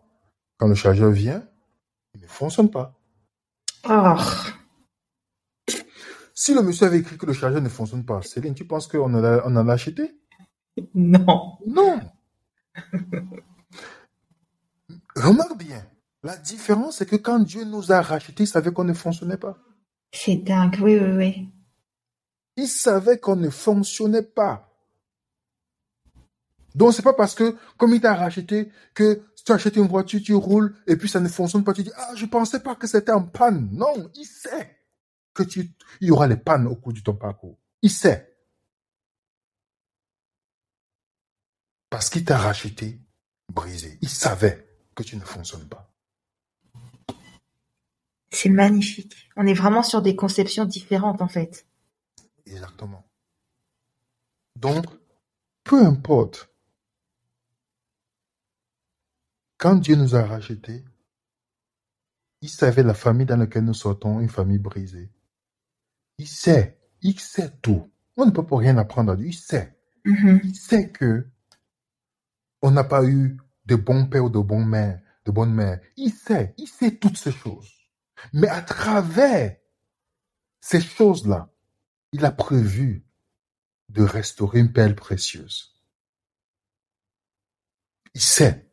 Quand 0.57 0.67
le 0.67 0.75
chargeur 0.75 1.11
vient, 1.11 1.47
il 2.15 2.21
ne 2.21 2.27
fonctionne 2.27 2.71
pas. 2.71 2.99
Oh. 3.89 4.17
Si 6.35 6.55
le 6.55 6.63
monsieur 6.63 6.87
avait 6.87 6.99
écrit 6.99 7.19
que 7.19 7.27
le 7.27 7.33
chargeur 7.33 7.61
ne 7.61 7.69
fonctionne 7.69 8.05
pas, 8.05 8.23
Céline, 8.23 8.55
tu 8.55 8.67
penses 8.67 8.87
qu'on 8.87 9.13
en 9.15 9.23
a, 9.23 9.43
on 9.45 9.55
en 9.57 9.69
a 9.69 9.73
acheté? 9.73 10.19
Non. 10.95 11.59
Non. 11.67 12.01
Remarque 15.17 15.59
bien. 15.59 15.85
La 16.23 16.37
différence, 16.37 16.97
c'est 16.99 17.07
que 17.07 17.17
quand 17.17 17.39
Dieu 17.39 17.65
nous 17.65 17.93
a 17.93 18.03
rachetés, 18.03 18.45
il 18.45 18.49
savait 18.49 18.73
qu'on 18.73 18.85
ne 18.85 18.93
fonctionnait 18.93 19.37
pas. 19.37 19.59
C'est 20.13 20.37
dingue. 20.37 20.79
Oui, 20.81 20.99
oui, 20.99 21.13
oui. 21.17 21.49
Il 22.57 22.67
savait 22.67 23.19
qu'on 23.19 23.37
ne 23.37 23.51
fonctionnait 23.51 24.23
pas. 24.23 24.65
Donc, 26.75 26.93
c'est 26.93 27.03
pas 27.03 27.13
parce 27.13 27.35
que, 27.35 27.57
comme 27.77 27.95
il 27.95 28.01
t'a 28.01 28.15
racheté, 28.15 28.71
que 28.95 29.23
tu 29.45 29.53
achètes 29.53 29.77
une 29.77 29.87
voiture, 29.87 30.21
tu 30.23 30.35
roules, 30.35 30.77
et 30.87 30.97
puis 30.97 31.09
ça 31.09 31.21
ne 31.21 31.29
fonctionne 31.29 31.65
pas, 31.65 31.73
tu 31.73 31.83
dis, 31.83 31.93
ah, 31.97 32.15
je 32.15 32.27
pensais 32.27 32.61
pas 32.61 32.75
que 32.75 32.87
c'était 32.87 33.13
en 33.13 33.23
panne. 33.25 33.69
Non, 33.73 34.11
il 34.15 34.27
sait 34.27 34.77
que 35.35 35.43
tu, 35.43 35.71
il 36.01 36.09
y 36.09 36.11
aura 36.11 36.27
les 36.27 36.37
pannes 36.37 36.67
au 36.67 36.77
cours 36.77 36.93
de 36.93 37.01
ton 37.01 37.15
parcours. 37.15 37.59
Il 37.83 37.91
sait. 37.91 38.37
Parce 41.91 42.11
qu'il 42.11 42.25
t'a 42.25 42.37
racheté, 42.37 43.01
brisé. 43.53 43.99
Il 44.03 44.09
savait 44.09 44.69
que 44.95 45.03
tu 45.03 45.17
ne 45.17 45.23
fonctionnes 45.23 45.69
pas. 45.69 45.88
C'est 48.31 48.49
magnifique. 48.49 49.29
On 49.37 49.47
est 49.47 49.55
vraiment 49.55 49.83
sur 49.83 50.03
des 50.03 50.17
conceptions 50.17 50.65
différentes, 50.65 51.23
en 51.23 51.29
fait. 51.29 51.67
Exactement. 52.47 53.05
Donc, 54.57 54.87
peu 55.65 55.85
importe. 55.85 56.51
Quand 59.57 59.77
Dieu 59.77 59.97
nous 59.97 60.15
a 60.15 60.25
rachetés, 60.25 60.85
il 62.41 62.49
savait 62.49 62.83
la 62.83 62.95
famille 62.95 63.27
dans 63.27 63.37
laquelle 63.37 63.65
nous 63.65 63.75
sortons, 63.75 64.21
une 64.21 64.29
famille 64.29 64.59
brisée. 64.59 65.11
Il 66.19 66.29
sait, 66.29 66.79
il 67.03 67.19
sait 67.19 67.51
tout. 67.63 67.91
On 68.17 68.27
ne 68.27 68.31
peut 68.31 68.47
pas 68.47 68.59
rien 68.59 68.77
apprendre 68.79 69.13
à 69.13 69.17
Dieu. 69.17 69.27
Il 69.27 69.35
sait. 69.35 69.77
Mhm. 70.05 70.41
Il 70.45 70.55
sait 70.55 70.91
que 70.91 71.29
on 72.63 72.71
n'a 72.71 72.85
pas 72.85 73.05
eu 73.05 73.37
de 73.67 73.77
bons 73.77 74.07
pères 74.07 74.25
ou 74.25 74.31
de 74.31 74.39
bons 74.39 74.65
mères, 74.65 75.01
de 75.25 75.31
bonnes 75.31 75.55
mères. 75.55 75.81
Il 75.97 76.13
sait, 76.13 76.55
il 76.59 76.67
sait 76.67 76.97
toutes 76.97 77.17
ces 77.17 77.33
choses. 77.33 77.78
Mais 78.33 78.49
à 78.49 78.63
travers 78.63 79.57
ces 80.61 80.81
choses-là, 80.81 81.51
il 82.13 82.25
a 82.25 82.31
prévu 82.31 83.05
de 83.89 84.03
restaurer 84.03 84.61
une 84.61 84.73
perle 84.73 84.95
précieuse. 84.95 85.75
Il 88.15 88.21
sait. 88.21 88.69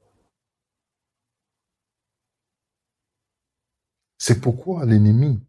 C'est 4.17 4.41
pourquoi 4.41 4.85
l'ennemi, 4.85 5.45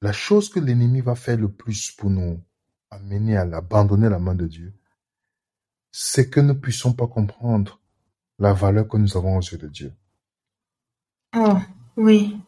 la 0.00 0.12
chose 0.12 0.48
que 0.48 0.58
l'ennemi 0.58 1.00
va 1.00 1.14
faire 1.14 1.36
le 1.36 1.50
plus 1.50 1.92
pour 1.92 2.10
nous 2.10 2.42
amener 2.90 3.36
à 3.36 3.42
abandonner 3.42 4.08
la 4.08 4.18
main 4.18 4.34
de 4.34 4.46
Dieu, 4.46 4.74
c'est 5.92 6.28
que 6.28 6.40
nous 6.40 6.54
ne 6.54 6.58
puissions 6.58 6.92
pas 6.92 7.06
comprendre 7.06 7.80
la 8.38 8.52
valeur 8.52 8.88
que 8.88 8.96
nous 8.96 9.16
avons 9.16 9.36
aux 9.36 9.40
yeux 9.40 9.58
de 9.58 9.68
Dieu. 9.68 9.94
Oh, 11.36 11.58
oui. 11.96 12.40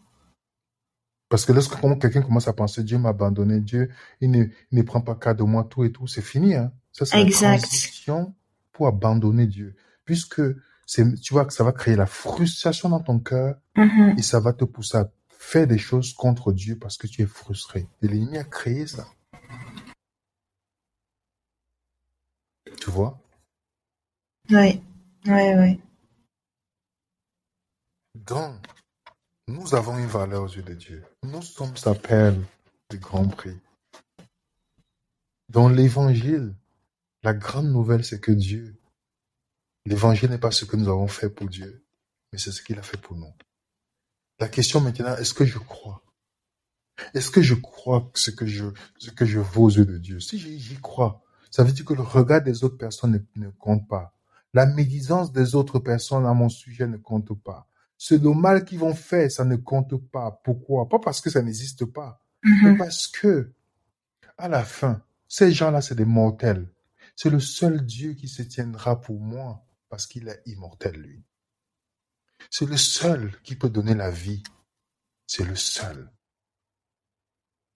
Parce 1.35 1.47
que 1.47 1.53
lorsque 1.53 1.75
quelqu'un 1.99 2.23
commence 2.23 2.47
à 2.47 2.53
penser 2.53 2.85
Dieu 2.85 2.97
m'a 2.97 3.09
abandonné, 3.09 3.59
Dieu, 3.59 3.91
il 4.21 4.31
ne, 4.31 4.45
il 4.71 4.79
ne 4.79 4.83
prend 4.83 5.01
pas 5.01 5.17
cas 5.17 5.35
de 5.35 5.43
moi, 5.43 5.67
tout 5.69 5.83
et 5.83 5.91
tout, 5.91 6.07
c'est 6.07 6.23
fini. 6.23 6.55
Hein? 6.55 6.71
Ça, 6.93 7.05
c'est 7.07 7.25
la 7.25 7.29
transition 7.59 8.37
pour 8.71 8.87
abandonner 8.87 9.49
Dieu. 9.49 9.75
Puisque 10.05 10.41
c'est, 10.87 11.21
tu 11.21 11.35
vois 11.35 11.45
que 11.45 11.53
ça 11.53 11.65
va 11.65 11.73
créer 11.73 11.97
la 11.97 12.07
frustration 12.07 12.89
dans 12.89 13.01
ton 13.01 13.19
cœur 13.19 13.57
Mhm. 13.77 14.15
et 14.17 14.23
ça 14.23 14.39
va 14.39 14.53
te 14.53 14.65
pousser 14.65 14.97
à 14.97 15.11
faire 15.29 15.67
des 15.67 15.77
choses 15.77 16.13
contre 16.15 16.53
Dieu 16.53 16.79
parce 16.79 16.97
que 16.97 17.09
tu 17.09 17.23
es 17.23 17.27
frustré. 17.27 17.89
Et 18.01 18.07
l'ennemi 18.07 18.39
a 18.39 18.45
créé 18.45 18.87
ça. 18.87 19.05
Tu 22.81 22.91
vois? 22.91 23.21
Oui. 24.51 24.81
Oui, 25.27 25.55
oui. 25.59 25.81
Donc, 28.15 28.55
nous 29.49 29.75
avons 29.75 29.99
une 29.99 30.07
valeur 30.07 30.43
aux 30.43 30.49
yeux 30.49 30.63
de 30.63 30.75
Dieu. 30.75 31.05
Nous 31.23 31.43
sommes 31.43 31.77
sa 31.77 31.95
perle 31.95 32.43
de 32.91 32.97
grand 32.97 33.29
prix. 33.29 33.59
Dans 35.49 35.69
l'évangile, 35.69 36.55
la 37.23 37.35
grande 37.35 37.69
nouvelle, 37.69 38.05
c'est 38.05 38.21
que 38.21 38.33
Dieu, 38.33 38.77
l'évangile 39.87 40.31
n'est 40.31 40.39
pas 40.39 40.51
ce 40.51 40.65
que 40.65 40.77
nous 40.77 40.89
avons 40.89 41.09
fait 41.09 41.29
pour 41.29 41.49
Dieu, 41.49 41.85
mais 42.33 42.39
c'est 42.39 42.53
ce 42.53 42.63
qu'il 42.63 42.79
a 42.79 42.83
fait 42.83 42.97
pour 42.97 43.17
nous. 43.17 43.33
La 44.41 44.49
question 44.49 44.81
maintenant, 44.81 45.17
est-ce 45.17 45.35
que 45.35 45.45
je 45.45 45.59
crois? 45.59 46.03
Est-ce 47.13 47.31
que 47.31 47.43
je 47.43 47.55
crois 47.55 48.11
ce 48.15 48.31
que 48.31 48.47
je, 48.47 48.67
ce 48.99 49.11
que 49.11 49.27
je 49.27 49.41
vaux 49.41 49.65
aux 49.65 49.71
yeux 49.71 49.85
de 49.85 49.99
Dieu? 49.99 50.21
Si 50.21 50.39
j'y 50.39 50.81
crois, 50.81 51.23
ça 51.51 51.65
veut 51.65 51.73
dire 51.73 51.85
que 51.85 51.95
le 51.95 52.03
regard 52.03 52.43
des 52.43 52.65
autres 52.65 52.79
personnes 52.79 53.13
ne, 53.37 53.47
ne 53.47 53.51
compte 53.51 53.87
pas. 53.89 54.15
La 54.55 54.67
médisance 54.67 55.33
des 55.33 55.55
autres 55.55 55.79
personnes 55.81 56.27
à 56.27 56.33
mon 56.33 56.49
sujet 56.49 56.87
ne 56.87 56.97
compte 56.97 57.33
pas. 57.43 57.69
C'est 58.07 58.23
le 58.23 58.35
mal 58.35 58.67
qu'ils 58.67 58.81
vont 58.81 58.95
faire, 58.95 59.31
ça 59.31 59.47
ne 59.47 59.57
compte 59.57 59.97
pas. 60.11 60.31
Pourquoi? 60.45 60.91
Pas 60.91 60.99
parce 60.99 61.23
que 61.23 61.31
ça 61.31 61.41
n'existe 61.41 61.87
pas, 61.87 62.21
mais 62.43 62.73
Mhm. 62.73 62.77
parce 62.77 63.07
que, 63.07 63.51
à 64.37 64.47
la 64.47 64.63
fin, 64.63 65.03
ces 65.27 65.53
gens-là, 65.53 65.81
c'est 65.81 65.95
des 65.95 66.05
mortels. 66.05 66.69
C'est 67.17 67.31
le 67.31 67.41
seul 67.41 67.81
Dieu 67.87 68.13
qui 68.13 68.29
se 68.29 68.43
tiendra 68.43 69.01
pour 69.01 69.19
moi 69.19 69.65
parce 69.89 70.07
qu'il 70.07 70.29
est 70.29 70.43
immortel, 70.45 70.97
lui. 71.01 71.25
C'est 72.51 72.67
le 72.67 72.77
seul 72.77 73.41
qui 73.43 73.57
peut 73.57 73.71
donner 73.71 73.95
la 73.95 74.11
vie. 74.11 74.43
C'est 75.27 75.47
le 75.47 75.57
seul. 75.57 76.13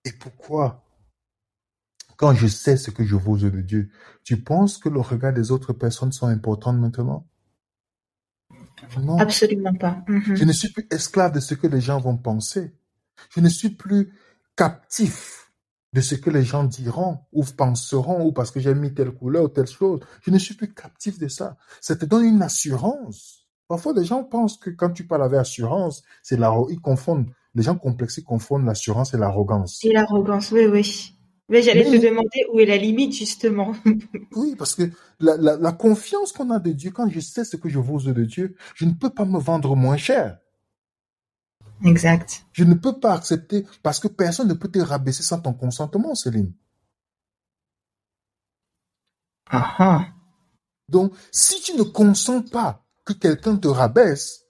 Et 0.05 0.13
pourquoi? 0.13 0.85
Quand 2.19 2.35
je 2.35 2.49
sais 2.49 2.77
ce 2.77 2.91
que 2.91 3.03
je 3.03 3.17
vaux 3.17 3.33
aux 3.33 3.39
yeux 3.39 3.51
de 3.51 3.63
Dieu, 3.63 3.91
tu 4.25 4.37
penses 4.43 4.77
que 4.77 4.91
le 4.91 5.01
regard 5.01 5.33
des 5.33 5.53
autres 5.53 5.73
personnes 5.73 6.13
sont 6.13 6.27
importantes 6.27 6.77
maintenant? 6.79 7.27
Absolument 9.19 9.75
pas. 9.75 10.05
Mhm. 10.09 10.37
Je 10.37 10.45
ne 10.45 10.53
suis 10.53 10.71
plus 10.71 10.87
esclave 10.91 11.33
de 11.33 11.41
ce 11.41 11.55
que 11.55 11.67
les 11.67 11.81
gens 11.81 12.01
vont 12.01 12.17
penser. 12.17 12.73
Je 13.35 13.41
ne 13.41 13.49
suis 13.49 13.71
plus 13.71 14.13
captif 14.57 15.53
de 15.93 16.01
ce 16.01 16.15
que 16.15 16.31
les 16.31 16.45
gens 16.45 16.65
diront 16.65 17.21
ou 17.33 17.45
penseront 17.45 18.25
ou 18.25 18.33
parce 18.33 18.51
que 18.51 18.61
j'ai 18.61 18.75
mis 18.75 18.93
telle 18.93 19.11
couleur 19.11 19.45
ou 19.45 19.49
telle 19.49 19.67
chose. 19.67 20.01
Je 20.23 20.31
ne 20.31 20.39
suis 20.39 20.55
plus 20.55 20.73
captif 20.73 21.19
de 21.19 21.29
ça. 21.29 21.57
Ça 21.81 21.97
te 21.97 22.05
donne 22.05 22.25
une 22.25 22.43
assurance. 22.43 23.47
Parfois, 23.69 23.93
les 23.95 24.05
gens 24.05 24.25
pensent 24.25 24.57
que 24.57 24.71
quand 24.71 24.91
tu 24.91 25.07
parles 25.07 25.25
avec 25.25 25.41
assurance, 25.41 26.03
c'est 26.23 26.39
la, 26.39 26.55
ils 26.71 26.81
confondent, 26.81 27.31
les 27.55 27.63
gens 27.63 27.77
complexés 27.77 28.23
confondent 28.23 28.65
l'assurance 28.65 29.15
et 29.15 29.19
l'arrogance. 29.19 29.85
Et 29.85 29.93
l'arrogance, 29.93 30.53
oui, 30.53 30.67
oui. 30.67 31.18
Mais 31.49 31.63
j'allais 31.63 31.85
te 31.85 31.97
demander 31.97 32.45
où 32.53 32.61
est 32.61 32.67
la 32.67 32.77
limite, 32.77 33.15
justement. 33.15 33.73
oui, 34.37 34.55
parce 34.57 34.75
que 34.75 34.91
la, 35.19 35.37
la, 35.39 35.57
la 35.57 35.73
confiance 35.73 36.33
qu'on 36.33 36.51
a 36.51 36.59
de 36.59 36.73
Dieu, 36.73 36.91
quand 36.91 37.09
je 37.09 37.21
sais 37.21 37.45
ce 37.45 37.57
que 37.57 37.71
je 37.71 37.79
vaux 37.79 38.01
de 38.01 38.25
Dieu, 38.25 38.55
je 38.75 38.85
ne 38.85 38.93
peux 38.93 39.11
pas 39.11 39.25
me 39.25 39.39
vendre 39.39 39.75
moins 39.75 39.97
cher. 39.97 40.39
Exact. 41.85 42.45
Je 42.53 42.65
ne 42.65 42.75
peux 42.75 42.99
pas 42.99 43.15
accepter 43.15 43.65
parce 43.83 44.01
que 44.01 44.09
personne 44.09 44.49
ne 44.49 44.55
peut 44.55 44.69
te 44.69 44.79
rabaisser 44.79 45.23
sans 45.23 45.41
ton 45.41 45.55
consentement, 45.55 46.15
Céline. 46.15 46.53
Ah 49.51 49.75
ah. 49.79 50.07
Donc, 50.89 51.15
si 51.31 51.61
tu 51.63 51.75
ne 51.77 51.83
consens 51.83 52.43
pas 52.43 52.85
que 53.05 53.13
quelqu'un 53.13 53.57
te 53.57 53.69
rabaisse, 53.69 54.45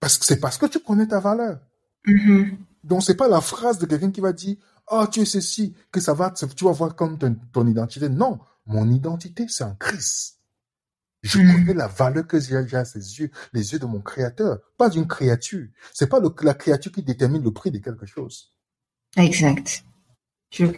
parce 0.00 0.18
que 0.18 0.24
c'est 0.24 0.38
parce 0.38 0.58
que 0.58 0.66
tu 0.66 0.78
connais 0.78 1.08
ta 1.08 1.18
valeur. 1.18 1.60
Mm-hmm. 2.06 2.56
Donc, 2.88 3.04
c'est 3.04 3.16
pas 3.16 3.28
la 3.28 3.40
phrase 3.40 3.78
de 3.78 3.86
quelqu'un 3.86 4.10
qui 4.10 4.20
va 4.20 4.32
dire, 4.32 4.56
oh, 4.90 5.04
tu 5.10 5.20
es 5.20 5.24
ceci, 5.24 5.74
que 5.92 6.00
ça 6.00 6.14
va, 6.14 6.30
tu 6.30 6.64
vas 6.64 6.72
voir 6.72 6.96
comme 6.96 7.18
ton, 7.18 7.36
ton 7.52 7.66
identité. 7.66 8.08
Non, 8.08 8.40
mon 8.66 8.90
identité, 8.90 9.46
c'est 9.48 9.64
en 9.64 9.74
Christ. 9.74 10.38
Je 11.22 11.40
mm. 11.40 11.52
connais 11.52 11.74
la 11.74 11.88
valeur 11.88 12.26
que 12.26 12.40
j'ai 12.40 12.56
à 12.56 12.84
ses 12.84 13.20
yeux, 13.20 13.30
les 13.52 13.72
yeux 13.72 13.78
de 13.78 13.86
mon 13.86 14.00
créateur, 14.00 14.58
pas 14.76 14.88
d'une 14.88 15.06
créature. 15.06 15.66
C'est 15.92 16.08
pas 16.08 16.20
le, 16.20 16.30
la 16.42 16.54
créature 16.54 16.92
qui 16.92 17.02
détermine 17.02 17.42
le 17.42 17.52
prix 17.52 17.70
de 17.70 17.78
quelque 17.78 18.06
chose. 18.06 18.54
Exact. 19.16 19.84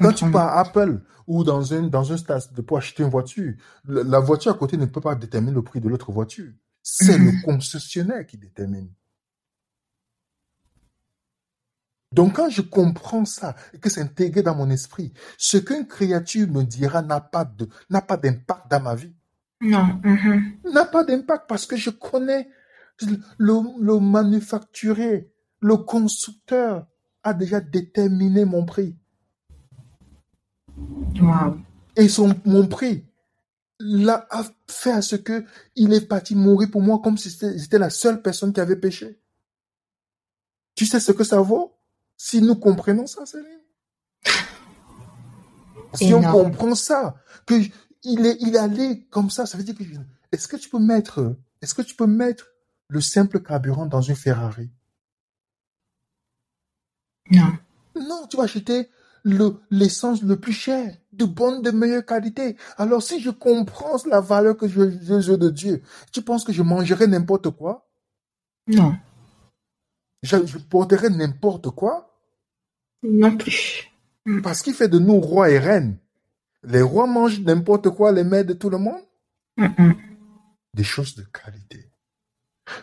Quand 0.00 0.12
tu 0.12 0.28
pars 0.30 0.48
à 0.48 0.60
Apple 0.60 1.02
ou 1.26 1.44
dans 1.44 1.72
un, 1.74 1.82
dans 1.82 2.12
un 2.12 2.16
stade 2.16 2.60
pour 2.62 2.78
acheter 2.78 3.04
une 3.04 3.10
voiture, 3.10 3.54
la, 3.86 4.18
voiture 4.18 4.50
à 4.50 4.54
côté 4.54 4.76
ne 4.76 4.86
peut 4.86 5.00
pas 5.00 5.14
déterminer 5.14 5.52
le 5.52 5.62
prix 5.62 5.80
de 5.80 5.88
l'autre 5.88 6.10
voiture. 6.10 6.52
C'est 6.82 7.18
le 7.18 7.30
mm-hmm. 7.30 7.42
concessionnaire 7.42 8.26
qui 8.26 8.36
détermine. 8.36 8.90
Donc 12.12 12.36
quand 12.36 12.50
je 12.50 12.62
comprends 12.62 13.24
ça 13.24 13.54
et 13.72 13.78
que 13.78 13.88
c'est 13.88 14.00
intégré 14.00 14.42
dans 14.42 14.54
mon 14.54 14.68
esprit, 14.70 15.12
ce 15.38 15.58
qu'une 15.58 15.86
créature 15.86 16.48
me 16.48 16.62
dira 16.62 17.02
n'a 17.02 17.20
pas 17.20 17.44
de, 17.44 17.68
n'a 17.88 18.02
pas 18.02 18.16
d'impact 18.16 18.70
dans 18.70 18.80
ma 18.80 18.94
vie. 18.96 19.14
Non. 19.60 20.00
Mm-hmm. 20.02 20.72
N'a 20.72 20.86
pas 20.86 21.04
d'impact 21.04 21.44
parce 21.48 21.66
que 21.66 21.76
je 21.76 21.90
connais 21.90 22.48
le, 23.38 23.60
le 23.80 24.00
manufacturier, 24.00 25.30
le 25.60 25.76
constructeur 25.76 26.86
a 27.22 27.32
déjà 27.32 27.60
déterminé 27.60 28.44
mon 28.44 28.64
prix. 28.64 28.96
Wow. 31.20 31.58
Et 31.96 32.08
son, 32.08 32.34
mon 32.44 32.66
prix 32.66 33.04
l'a 33.78 34.26
fait 34.66 34.92
à 34.92 35.02
ce 35.02 35.16
que 35.16 35.44
il 35.76 35.92
est 35.92 36.06
parti 36.06 36.34
mourir 36.34 36.70
pour 36.70 36.82
moi 36.82 37.00
comme 37.02 37.18
si 37.18 37.30
c'était 37.30 37.78
la 37.78 37.90
seule 37.90 38.20
personne 38.20 38.52
qui 38.52 38.60
avait 38.60 38.76
péché. 38.76 39.20
Tu 40.74 40.86
sais 40.86 41.00
ce 41.00 41.12
que 41.12 41.24
ça 41.24 41.40
vaut? 41.40 41.79
Si 42.22 42.42
nous 42.42 42.54
comprenons 42.54 43.06
ça, 43.06 43.24
Céline. 43.24 43.46
Si 45.94 46.12
on 46.12 46.20
comprend 46.20 46.74
ça, 46.74 47.16
que 47.46 47.54
il 48.04 48.26
est, 48.26 48.36
il 48.40 48.54
est 48.54 48.58
allé 48.58 49.06
comme 49.10 49.30
ça, 49.30 49.46
ça 49.46 49.56
veut 49.56 49.64
dire 49.64 49.74
que, 49.74 49.82
est-ce 50.30 50.46
que 50.46 50.56
tu 50.56 50.68
peux 50.68 50.78
mettre, 50.78 51.34
est-ce 51.62 51.72
que 51.72 51.80
tu 51.80 51.96
peux 51.96 52.06
mettre 52.06 52.46
le 52.88 53.00
simple 53.00 53.40
carburant 53.40 53.86
dans 53.86 54.02
une 54.02 54.14
Ferrari? 54.14 54.70
Non. 57.30 57.56
Non, 57.96 58.26
tu 58.28 58.36
vas 58.36 58.42
acheter 58.42 58.90
le, 59.22 59.58
l'essence 59.70 60.22
le 60.22 60.38
plus 60.38 60.52
cher, 60.52 60.94
de 61.14 61.24
bonne, 61.24 61.62
de 61.62 61.70
meilleure 61.70 62.04
qualité. 62.04 62.58
Alors, 62.76 63.02
si 63.02 63.18
je 63.18 63.30
comprends 63.30 63.96
la 64.06 64.20
valeur 64.20 64.58
que 64.58 64.68
je, 64.68 64.90
je, 65.20 65.32
de 65.32 65.48
Dieu, 65.48 65.82
tu 66.12 66.20
penses 66.20 66.44
que 66.44 66.52
je 66.52 66.62
mangerai 66.62 67.06
n'importe 67.06 67.48
quoi? 67.48 67.90
Non. 68.66 68.94
Je, 70.22 70.44
je 70.44 70.58
porterai 70.58 71.08
n'importe 71.08 71.70
quoi? 71.70 72.09
Non 73.02 73.36
plus. 73.36 73.90
Parce 74.42 74.62
qu'il 74.62 74.74
fait 74.74 74.88
de 74.88 74.98
nous 74.98 75.20
rois 75.20 75.50
et 75.50 75.58
reines. 75.58 75.98
Les 76.62 76.82
rois 76.82 77.06
mangent 77.06 77.40
n'importe 77.40 77.90
quoi, 77.90 78.12
les 78.12 78.24
mères 78.24 78.44
de 78.44 78.52
tout 78.52 78.70
le 78.70 78.78
monde? 78.78 79.02
Des 80.74 80.84
choses 80.84 81.14
de 81.14 81.22
qualité. 81.22 81.90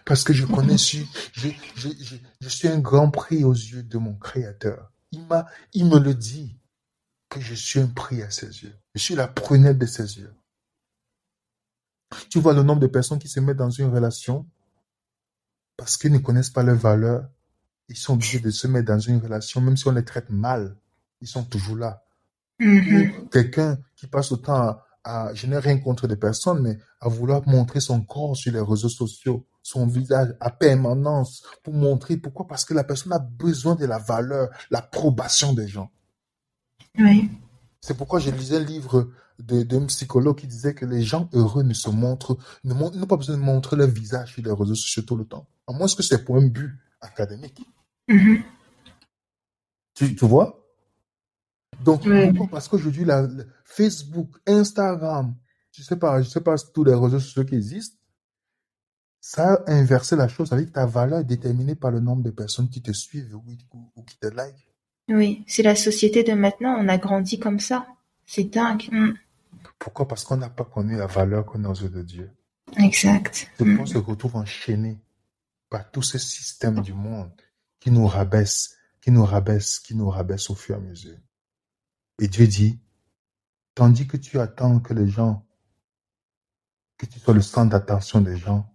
Parce 0.05 0.23
que 0.23 0.33
je 0.33 0.45
connais, 0.45 0.77
je, 0.77 0.99
je, 1.33 1.49
je, 1.75 2.15
je, 2.41 2.49
suis 2.49 2.67
un 2.67 2.79
grand 2.79 3.09
prix 3.09 3.43
aux 3.43 3.53
yeux 3.53 3.83
de 3.83 3.97
mon 3.97 4.15
Créateur. 4.15 4.91
Il 5.11 5.85
me 5.85 5.99
le 5.99 6.13
dit 6.13 6.59
que 7.29 7.39
je 7.39 7.53
suis 7.53 7.79
un 7.79 7.87
prix 7.87 8.21
à 8.21 8.29
ses 8.29 8.63
yeux. 8.63 8.75
Je 8.95 9.01
suis 9.01 9.15
la 9.15 9.27
prunelle 9.27 9.77
de 9.77 9.85
ses 9.85 10.17
yeux. 10.17 10.33
Tu 12.29 12.39
vois 12.39 12.53
le 12.53 12.63
nombre 12.63 12.81
de 12.81 12.87
personnes 12.87 13.19
qui 13.19 13.27
se 13.27 13.39
mettent 13.39 13.57
dans 13.57 13.69
une 13.69 13.89
relation 13.89 14.45
parce 15.77 15.97
qu'ils 15.97 16.11
ne 16.11 16.17
connaissent 16.17 16.49
pas 16.49 16.63
leurs 16.63 16.77
valeurs. 16.77 17.29
Ils 17.89 17.97
sont 17.97 18.13
obligés 18.13 18.39
de 18.39 18.51
se 18.51 18.67
mettre 18.67 18.87
dans 18.87 18.99
une 18.99 19.17
relation, 19.17 19.61
même 19.61 19.77
si 19.77 19.87
on 19.87 19.91
les 19.91 20.03
traite 20.03 20.29
mal. 20.29 20.75
Ils 21.21 21.27
sont 21.27 21.43
toujours 21.43 21.77
là. 21.77 22.03
Mm-hmm. 22.59 23.29
Quelqu'un 23.29 23.77
qui 23.95 24.07
passe 24.07 24.31
autant 24.31 24.55
à, 24.55 24.85
à, 25.03 25.33
je 25.33 25.47
n'ai 25.47 25.57
rien 25.57 25.77
contre 25.77 26.07
des 26.07 26.17
personnes, 26.17 26.61
mais 26.61 26.77
à 26.99 27.07
vouloir 27.07 27.47
montrer 27.47 27.79
son 27.79 28.01
corps 28.01 28.35
sur 28.35 28.51
les 28.51 28.59
réseaux 28.59 28.89
sociaux, 28.89 29.45
son 29.63 29.85
visage 29.87 30.35
à 30.39 30.49
permanence 30.49 31.43
pour 31.63 31.73
montrer 31.73 32.17
pourquoi 32.17 32.47
parce 32.47 32.65
que 32.65 32.73
la 32.73 32.83
personne 32.83 33.13
a 33.13 33.19
besoin 33.19 33.75
de 33.75 33.85
la 33.85 33.97
valeur, 33.99 34.49
l'approbation 34.71 35.53
des 35.53 35.67
gens. 35.67 35.91
Oui. 36.97 37.29
C'est 37.81 37.95
pourquoi 37.95 38.19
je 38.19 38.31
lisais 38.31 38.57
un 38.57 38.63
livre 38.63 39.09
d'un 39.39 39.85
psychologue 39.85 40.37
qui 40.37 40.47
disait 40.47 40.73
que 40.73 40.85
les 40.85 41.03
gens 41.03 41.29
heureux 41.33 41.63
ne 41.63 41.73
se 41.73 41.89
montrent, 41.89 42.37
n'ont 42.63 42.89
pas 43.07 43.17
besoin 43.17 43.37
de 43.37 43.41
montrer 43.41 43.75
leur 43.75 43.87
visage 43.87 44.33
sur 44.33 44.43
les 44.43 44.51
réseaux 44.51 44.75
sociaux 44.75 45.03
tout 45.03 45.15
le 45.15 45.25
temps. 45.25 45.47
À 45.67 45.73
moins 45.73 45.87
que 45.87 46.01
c'est 46.01 46.23
pour 46.23 46.37
un 46.37 46.47
but 46.47 46.73
académique. 47.01 47.61
Mm-hmm. 48.09 48.41
tu, 49.95 50.15
tu 50.15 50.25
vois? 50.25 50.63
Donc, 51.83 52.03
pourquoi? 52.03 52.47
Parce 52.47 52.67
qu'aujourd'hui, 52.67 53.05
la, 53.05 53.27
Facebook, 53.67 54.29
Instagram, 54.47 55.35
je 55.71 55.83
sais 55.83 55.97
pas, 55.97 56.21
je 56.21 56.29
sais 56.29 56.41
pas 56.41 56.55
tous 56.73 56.83
les 56.83 56.93
réseaux 56.93 57.19
sociaux 57.19 57.45
qui 57.45 57.55
existent, 57.55 57.97
ça 59.19 59.53
a 59.53 59.71
inversé 59.71 60.15
la 60.15 60.27
chose. 60.27 60.51
avec 60.53 60.71
ta 60.71 60.85
valeur 60.85 61.19
est 61.19 61.25
déterminée 61.25 61.75
par 61.75 61.91
le 61.91 61.99
nombre 61.99 62.23
de 62.23 62.31
personnes 62.31 62.69
qui 62.69 62.81
te 62.81 62.91
suivent 62.91 63.35
ou, 63.35 64.03
qui 64.03 64.17
te 64.17 64.27
like. 64.27 64.55
Oui, 65.09 65.43
c'est 65.47 65.63
la 65.63 65.75
société 65.75 66.23
de 66.23 66.33
maintenant. 66.33 66.75
On 66.79 66.87
a 66.87 66.97
grandi 66.97 67.39
comme 67.39 67.59
ça. 67.59 67.85
C'est 68.25 68.45
dingue. 68.45 68.87
Mm. 68.91 69.13
Pourquoi? 69.79 70.07
Parce 70.07 70.23
qu'on 70.23 70.37
n'a 70.37 70.49
pas 70.49 70.65
connu 70.65 70.97
la 70.97 71.07
valeur 71.07 71.45
qu'on 71.45 71.63
a 71.65 71.69
aux 71.69 71.75
yeux 71.75 71.89
de 71.89 72.01
Dieu. 72.01 72.31
Exact. 72.77 73.49
C'est 73.57 73.65
mm. 73.65 73.85
se 73.85 73.97
retrouve 73.97 74.35
enchaîné 74.37 74.99
par 75.69 75.89
tous 75.91 76.03
ces 76.03 76.19
systèmes 76.19 76.81
du 76.81 76.93
monde 76.93 77.31
qui 77.79 77.91
nous 77.91 78.07
rabaissent, 78.07 78.75
qui 79.01 79.11
nous 79.11 79.25
rabaissent, 79.25 79.79
qui 79.79 79.95
nous 79.95 80.09
rabaissent 80.09 80.49
au 80.49 80.55
fur 80.55 80.75
et 80.75 80.77
à 80.77 80.81
mesure. 80.81 81.17
Et 82.19 82.27
Dieu 82.27 82.47
dit, 82.47 82.79
tandis 83.75 84.07
que 84.07 84.17
tu 84.17 84.39
attends 84.39 84.79
que 84.79 84.93
les 84.93 85.07
gens, 85.07 85.45
que 86.97 87.05
tu 87.05 87.19
sois 87.19 87.33
le 87.33 87.41
centre 87.41 87.71
d'attention 87.71 88.21
des 88.21 88.37
gens, 88.37 88.73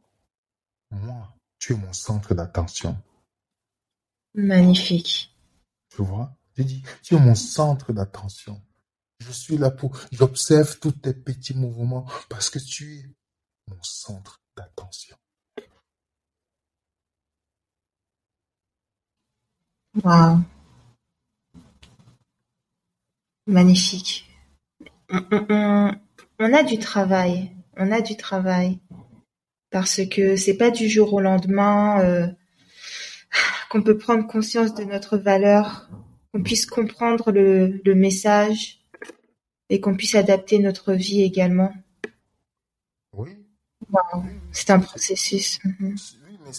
moi, 0.91 1.37
tu 1.59 1.73
es 1.73 1.77
mon 1.77 1.93
centre 1.93 2.35
d'attention. 2.35 2.97
Magnifique. 4.35 5.35
Tu 5.89 6.03
vois? 6.03 6.37
Dieu 6.55 6.65
dit, 6.65 6.83
tu 7.03 7.17
es 7.17 7.21
mon 7.21 7.35
centre 7.35 7.93
d'attention. 7.93 8.63
Je 9.19 9.33
suis 9.33 9.57
là 9.57 9.71
pour, 9.71 9.97
j'observe 10.11 10.79
tous 10.79 10.93
tes 10.93 11.15
petits 11.15 11.55
mouvements 11.55 12.07
parce 12.29 12.51
que 12.51 12.59
tu 12.59 12.99
es 12.99 13.17
mon 13.69 13.83
centre 13.83 14.43
d'attention. 14.57 15.17
Wow. 19.95 20.39
Magnifique. 23.47 24.25
On, 25.11 25.93
a 26.39 26.63
du 26.63 26.79
travail, 26.79 27.51
on 27.77 27.93
a 27.93 28.01
du 28.01 28.17
travail 28.17 28.79
parce 29.71 30.01
que 30.07 30.37
c'est 30.37 30.57
pas 30.57 30.71
du 30.71 30.89
jour 30.89 31.13
au 31.13 31.21
lendemain 31.21 32.01
euh, 32.01 32.27
qu'on 33.69 33.83
peut 33.83 33.99
prendre 33.99 34.27
conscience 34.27 34.75
de 34.75 34.85
notre 34.85 35.19
valeur, 35.19 35.91
qu'on 36.33 36.43
puisse 36.43 36.65
comprendre 36.65 37.31
le, 37.31 37.95
message 37.95 38.81
et 39.69 39.81
qu'on 39.81 39.97
puisse 39.97 40.15
adapter 40.15 40.59
notre 40.59 40.95
vie 40.95 41.23
également. 41.23 41.75
Oui. 43.13 43.37
C'est 44.53 44.71
un 44.71 44.81
processus. 44.81 45.61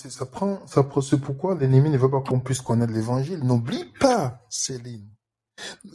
Mais 0.04 0.10
ça 0.10 0.26
prend, 0.26 0.66
ça 0.66 0.88
c'est 1.02 1.20
pourquoi 1.20 1.56
l'ennemi 1.56 1.90
ne 1.90 1.98
veut 1.98 2.10
pas 2.10 2.22
qu'on 2.22 2.40
puisse 2.40 2.62
connaître 2.62 2.94
l'évangile. 2.94 3.40
N'oublie 3.44 3.86
pas, 4.00 4.42
Céline, 4.50 5.08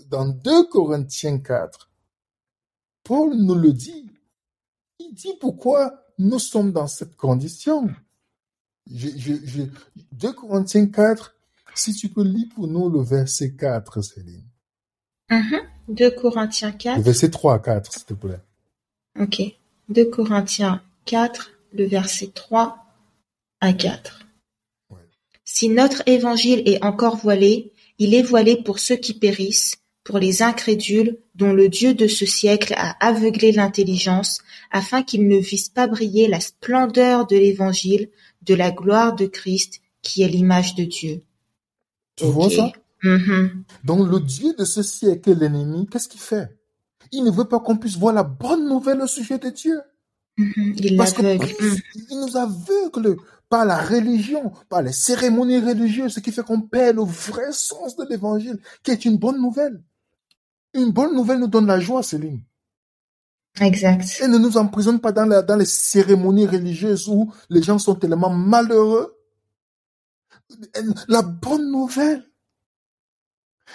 dans 0.09 0.27
2 0.29 0.69
Corinthiens 0.69 1.39
4, 1.39 1.91
Paul 3.03 3.35
nous 3.35 3.55
le 3.55 3.73
dit. 3.73 4.09
Il 5.01 5.15
dit 5.15 5.35
pourquoi 5.41 6.05
nous 6.19 6.39
sommes 6.39 6.73
dans 6.73 6.87
cette 6.87 7.17
condition. 7.17 7.89
2 8.87 10.33
Corinthiens 10.33 10.87
4, 10.87 11.35
Si 11.75 11.95
tu 11.95 12.09
peux 12.09 12.23
lire 12.25 12.47
pour 12.55 12.67
nous 12.69 12.89
le 12.89 13.03
verset 13.03 13.55
4, 13.55 14.01
Céline. 14.03 14.45
2 15.89 16.11
Corinthiens 16.13 16.71
Le 16.71 16.77
4. 16.79 17.01
verset 17.01 17.31
3 17.31 17.55
à 17.55 17.59
4, 17.59 17.93
s'il 17.93 18.05
te 18.05 18.15
plaît. 18.15 18.41
Ok. 19.19 19.43
2 19.89 20.05
Corinthiens 20.11 20.83
4, 21.05 21.51
le 21.73 21.87
verset 21.87 22.31
3 22.35 22.85
4. 23.61 24.27
Ouais. 24.90 24.97
Si 25.44 25.68
notre 25.68 26.03
évangile 26.07 26.62
est 26.66 26.83
encore 26.85 27.16
voilé, 27.16 27.73
il 27.99 28.14
est 28.14 28.23
voilé 28.23 28.62
pour 28.62 28.79
ceux 28.79 28.97
qui 28.97 29.14
périssent, 29.14 29.77
pour 30.05 30.18
les 30.18 30.42
incrédules, 30.42 31.18
dont 31.35 31.53
le 31.53 31.68
Dieu 31.68 31.94
de 31.94 32.07
ce 32.07 32.25
siècle 32.27 32.75
a 32.77 32.97
aveuglé 33.05 33.53
l'intelligence, 33.53 34.40
afin 34.71 35.03
qu'ils 35.03 35.27
ne 35.29 35.37
vissent 35.37 35.68
pas 35.68 35.87
briller 35.87 36.29
la 36.29 36.40
splendeur 36.40 37.27
de 37.27 37.37
l'évangile, 37.37 38.09
de 38.42 38.55
la 38.55 38.71
gloire 38.71 39.14
de 39.14 39.27
Christ, 39.27 39.81
qui 40.03 40.23
est 40.23 40.29
l'image 40.29 40.75
de 40.75 40.85
Dieu. 40.85 41.23
Tu 42.16 42.25
vois 42.25 42.51
ça? 42.51 42.73
Mhm. 43.03 43.64
Donc 43.85 44.09
le 44.11 44.21
Dieu 44.21 44.55
de 44.59 44.64
ce 44.64 44.83
siècle, 44.83 45.35
l'ennemi, 45.38 45.87
qu'est-ce 45.90 46.09
qu'il 46.09 46.21
fait? 46.21 46.49
Il 47.12 47.25
ne 47.25 47.31
veut 47.31 47.44
pas 47.44 47.61
qu'on 47.61 47.77
puisse 47.77 47.97
voir 47.97 48.14
la 48.14 48.23
bonne 48.23 48.68
nouvelle 48.68 49.01
au 49.01 49.07
sujet 49.07 49.38
de 49.38 49.51
Dieu. 49.51 49.81
Mhm. 50.37 50.75
Il 50.77 50.97
Parce 50.97 51.12
que 51.12 51.23
il 51.23 52.21
nous 52.21 52.37
aveugle 52.37 53.16
par 53.49 53.65
la 53.65 53.79
religion, 53.79 54.53
par 54.69 54.83
les 54.83 54.93
cérémonies 54.93 55.61
religieuses, 55.61 56.15
ce 56.15 56.21
qui 56.21 56.33
fait 56.33 56.43
qu'on 56.43 56.61
perd 56.61 56.97
le 56.97 57.03
vrai 57.03 57.53
sens 57.53 57.97
de 57.97 58.05
l'évangile, 58.09 58.59
qui 58.83 58.91
est 58.91 59.05
une 59.05 59.17
bonne 59.17 59.41
nouvelle. 59.41 59.83
Une 60.75 60.91
bonne 60.93 61.15
nouvelle 61.15 61.41
nous 61.41 61.47
donne 61.49 61.67
la 61.67 61.81
joie, 61.81 62.03
Céline. 62.03 62.43
Exact. 63.61 64.21
Et 64.23 64.29
ne 64.29 64.39
nous 64.39 64.57
emprisonne 64.57 65.01
pas 65.01 65.13
dans, 65.13 65.25
la- 65.27 65.43
dans 65.43 65.57
les 65.57 65.65
cérémonies 65.65 66.47
religieuses 66.47 67.09
où 67.09 67.33
les 67.49 67.63
gens 67.63 67.79
sont 67.79 67.95
tellement 67.95 68.31
malheureux. 68.31 69.17
La 71.09 71.23
bonne 71.23 71.71
nouvelle. 71.71 72.25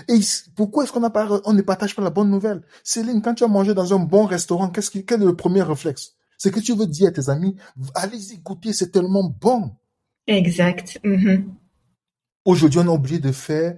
Et 0.07 0.19
pourquoi 0.55 0.83
est-ce 0.83 0.91
qu'on 0.91 1.03
on 1.45 1.53
ne 1.53 1.61
partage 1.61 1.95
pas 1.95 2.01
la 2.01 2.09
bonne 2.09 2.29
nouvelle? 2.29 2.63
Céline, 2.83 3.21
quand 3.21 3.35
tu 3.35 3.43
as 3.43 3.47
mangé 3.47 3.73
dans 3.73 3.93
un 3.93 3.99
bon 3.99 4.25
restaurant, 4.25 4.69
qu'est-ce 4.69 4.89
qui, 4.89 5.05
quel 5.05 5.21
est 5.21 5.25
le 5.25 5.35
premier 5.35 5.61
réflexe? 5.61 6.15
C'est 6.37 6.51
que 6.51 6.59
tu 6.59 6.73
veux 6.75 6.87
dire 6.87 7.09
à 7.09 7.11
tes 7.11 7.29
amis, 7.29 7.55
allez-y 7.95 8.39
goûter, 8.39 8.73
c'est 8.73 8.91
tellement 8.91 9.23
bon. 9.23 9.75
Exact. 10.27 10.99
Mhm. 11.03 11.53
Aujourd'hui, 12.45 12.79
on 12.79 12.85
est 12.85 12.89
obligé 12.89 13.19
de 13.19 13.31
faire, 13.31 13.77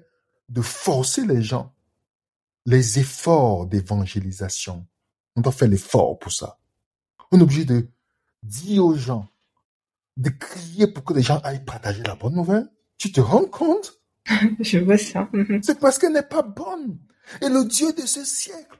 de 0.50 0.62
forcer 0.62 1.26
les 1.26 1.42
gens, 1.42 1.74
les 2.66 3.00
efforts 3.00 3.68
d'évangélisation. 3.68 4.86
On 5.36 5.42
doit 5.42 5.52
faire 5.52 5.68
l'effort 5.68 6.18
pour 6.18 6.32
ça. 6.32 6.58
On 7.32 7.40
est 7.40 7.44
obligé 7.44 7.66
de 7.66 7.88
dire 8.44 8.86
aux 8.86 8.96
gens, 8.96 9.28
de 10.18 10.30
crier 10.30 10.88
pour 10.88 11.04
que 11.04 11.14
les 11.14 11.22
gens 11.22 11.40
aillent 11.44 11.66
partager 11.66 12.04
la 12.04 12.16
bonne 12.16 12.36
nouvelle. 12.36 12.70
Tu 12.98 13.12
te 13.12 13.22
rends 13.22 13.46
compte? 13.46 14.00
Je 14.60 14.80
vois 14.80 14.98
ça. 14.98 15.30
Mhm. 15.34 15.62
C'est 15.62 15.80
parce 15.80 16.00
qu'elle 16.00 16.14
n'est 16.14 16.24
pas 16.24 16.42
bonne. 16.42 16.98
Et 17.42 17.50
le 17.50 17.66
Dieu 17.66 17.92
de 17.94 18.06
ce 18.06 18.24
siècle 18.24 18.80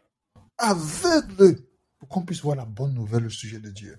aveugle 0.58 1.58
pour 2.06 2.20
qu'on 2.20 2.26
puisse 2.26 2.42
voir 2.42 2.56
la 2.56 2.66
bonne 2.66 2.94
nouvelle 2.94 3.26
au 3.26 3.30
sujet 3.30 3.60
de 3.60 3.72
Dieu. 3.72 3.98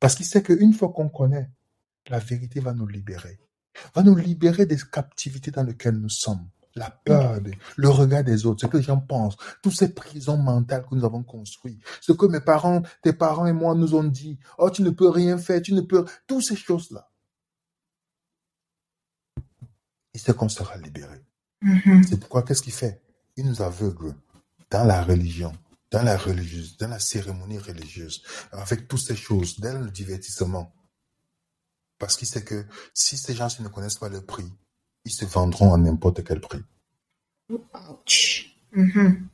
Parce 0.00 0.14
qu'il 0.14 0.24
sait 0.24 0.42
qu'une 0.42 0.72
fois 0.72 0.90
qu'on 0.90 1.10
connaît, 1.10 1.50
la 2.08 2.18
vérité 2.18 2.60
va 2.60 2.72
nous 2.72 2.86
libérer. 2.86 3.38
Va 3.94 4.02
nous 4.02 4.16
libérer 4.16 4.64
des 4.66 4.78
captivités 4.78 5.50
dans 5.50 5.62
lesquelles 5.62 5.96
nous 5.96 6.08
sommes. 6.08 6.48
La 6.74 6.90
peur, 6.90 7.38
le 7.76 7.88
regard 7.88 8.24
des 8.24 8.46
autres, 8.46 8.62
ce 8.62 8.66
que 8.66 8.78
les 8.78 8.82
gens 8.82 8.98
pensent, 8.98 9.36
toutes 9.62 9.74
ces 9.74 9.94
prisons 9.94 10.38
mentales 10.38 10.84
que 10.88 10.94
nous 10.94 11.04
avons 11.04 11.22
construites, 11.22 11.80
ce 12.00 12.12
que 12.12 12.26
mes 12.26 12.40
parents, 12.40 12.82
tes 13.02 13.12
parents 13.12 13.46
et 13.46 13.52
moi 13.52 13.76
nous 13.76 13.94
ont 13.94 14.02
dit, 14.02 14.40
oh, 14.58 14.70
tu 14.70 14.82
ne 14.82 14.90
peux 14.90 15.08
rien 15.08 15.38
faire, 15.38 15.62
tu 15.62 15.72
ne 15.72 15.82
peux, 15.82 16.04
toutes 16.26 16.42
ces 16.42 16.56
choses-là. 16.56 17.12
Il 20.14 20.20
sait 20.20 20.34
qu'on 20.34 20.48
sera 20.48 20.76
libéré. 20.78 21.22
Mhm. 21.62 22.02
C'est 22.02 22.18
pourquoi 22.18 22.42
qu'est-ce 22.42 22.62
qu'il 22.62 22.72
fait? 22.72 23.00
Il 23.36 23.46
nous 23.46 23.62
aveugle 23.62 24.16
dans 24.70 24.84
la 24.84 25.02
religion, 25.02 25.52
dans 25.90 26.02
la 26.02 26.16
religieuse, 26.16 26.76
dans 26.76 26.88
la 26.88 26.98
cérémonie 26.98 27.58
religieuse, 27.58 28.22
avec 28.52 28.88
toutes 28.88 29.00
ces 29.00 29.16
choses, 29.16 29.60
dans 29.60 29.78
le 29.84 29.90
divertissement. 29.90 30.74
Parce 31.98 32.16
qu'il 32.16 32.28
sait 32.28 32.44
que 32.44 32.66
si 32.92 33.16
ces 33.16 33.34
gens 33.34 33.48
ne 33.60 33.68
connaissent 33.68 33.98
pas 33.98 34.08
le 34.08 34.24
prix, 34.24 34.50
ils 35.04 35.12
se 35.12 35.24
vendront 35.24 35.72
à 35.74 35.78
n'importe 35.78 36.24
quel 36.24 36.40
prix. 36.40 36.62
Ouch. 37.50 38.56
Mhm. 38.72 39.28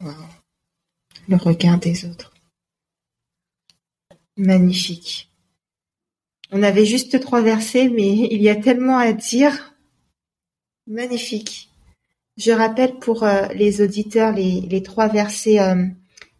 Wow. 0.00 0.12
Le 1.28 1.36
regard 1.36 1.78
des 1.78 2.04
autres. 2.04 2.32
Magnifique. 4.36 5.30
On 6.50 6.62
avait 6.62 6.86
juste 6.86 7.20
trois 7.20 7.42
versets, 7.42 7.88
mais 7.88 8.10
il 8.10 8.42
y 8.42 8.48
a 8.48 8.56
tellement 8.56 8.98
à 8.98 9.12
dire. 9.12 9.74
Magnifique. 10.86 11.70
Je 12.36 12.52
rappelle 12.52 12.98
pour 12.98 13.22
euh, 13.22 13.46
les 13.54 13.80
auditeurs 13.80 14.32
les, 14.32 14.60
les 14.62 14.82
trois 14.82 15.08
versets 15.08 15.60
euh, 15.60 15.86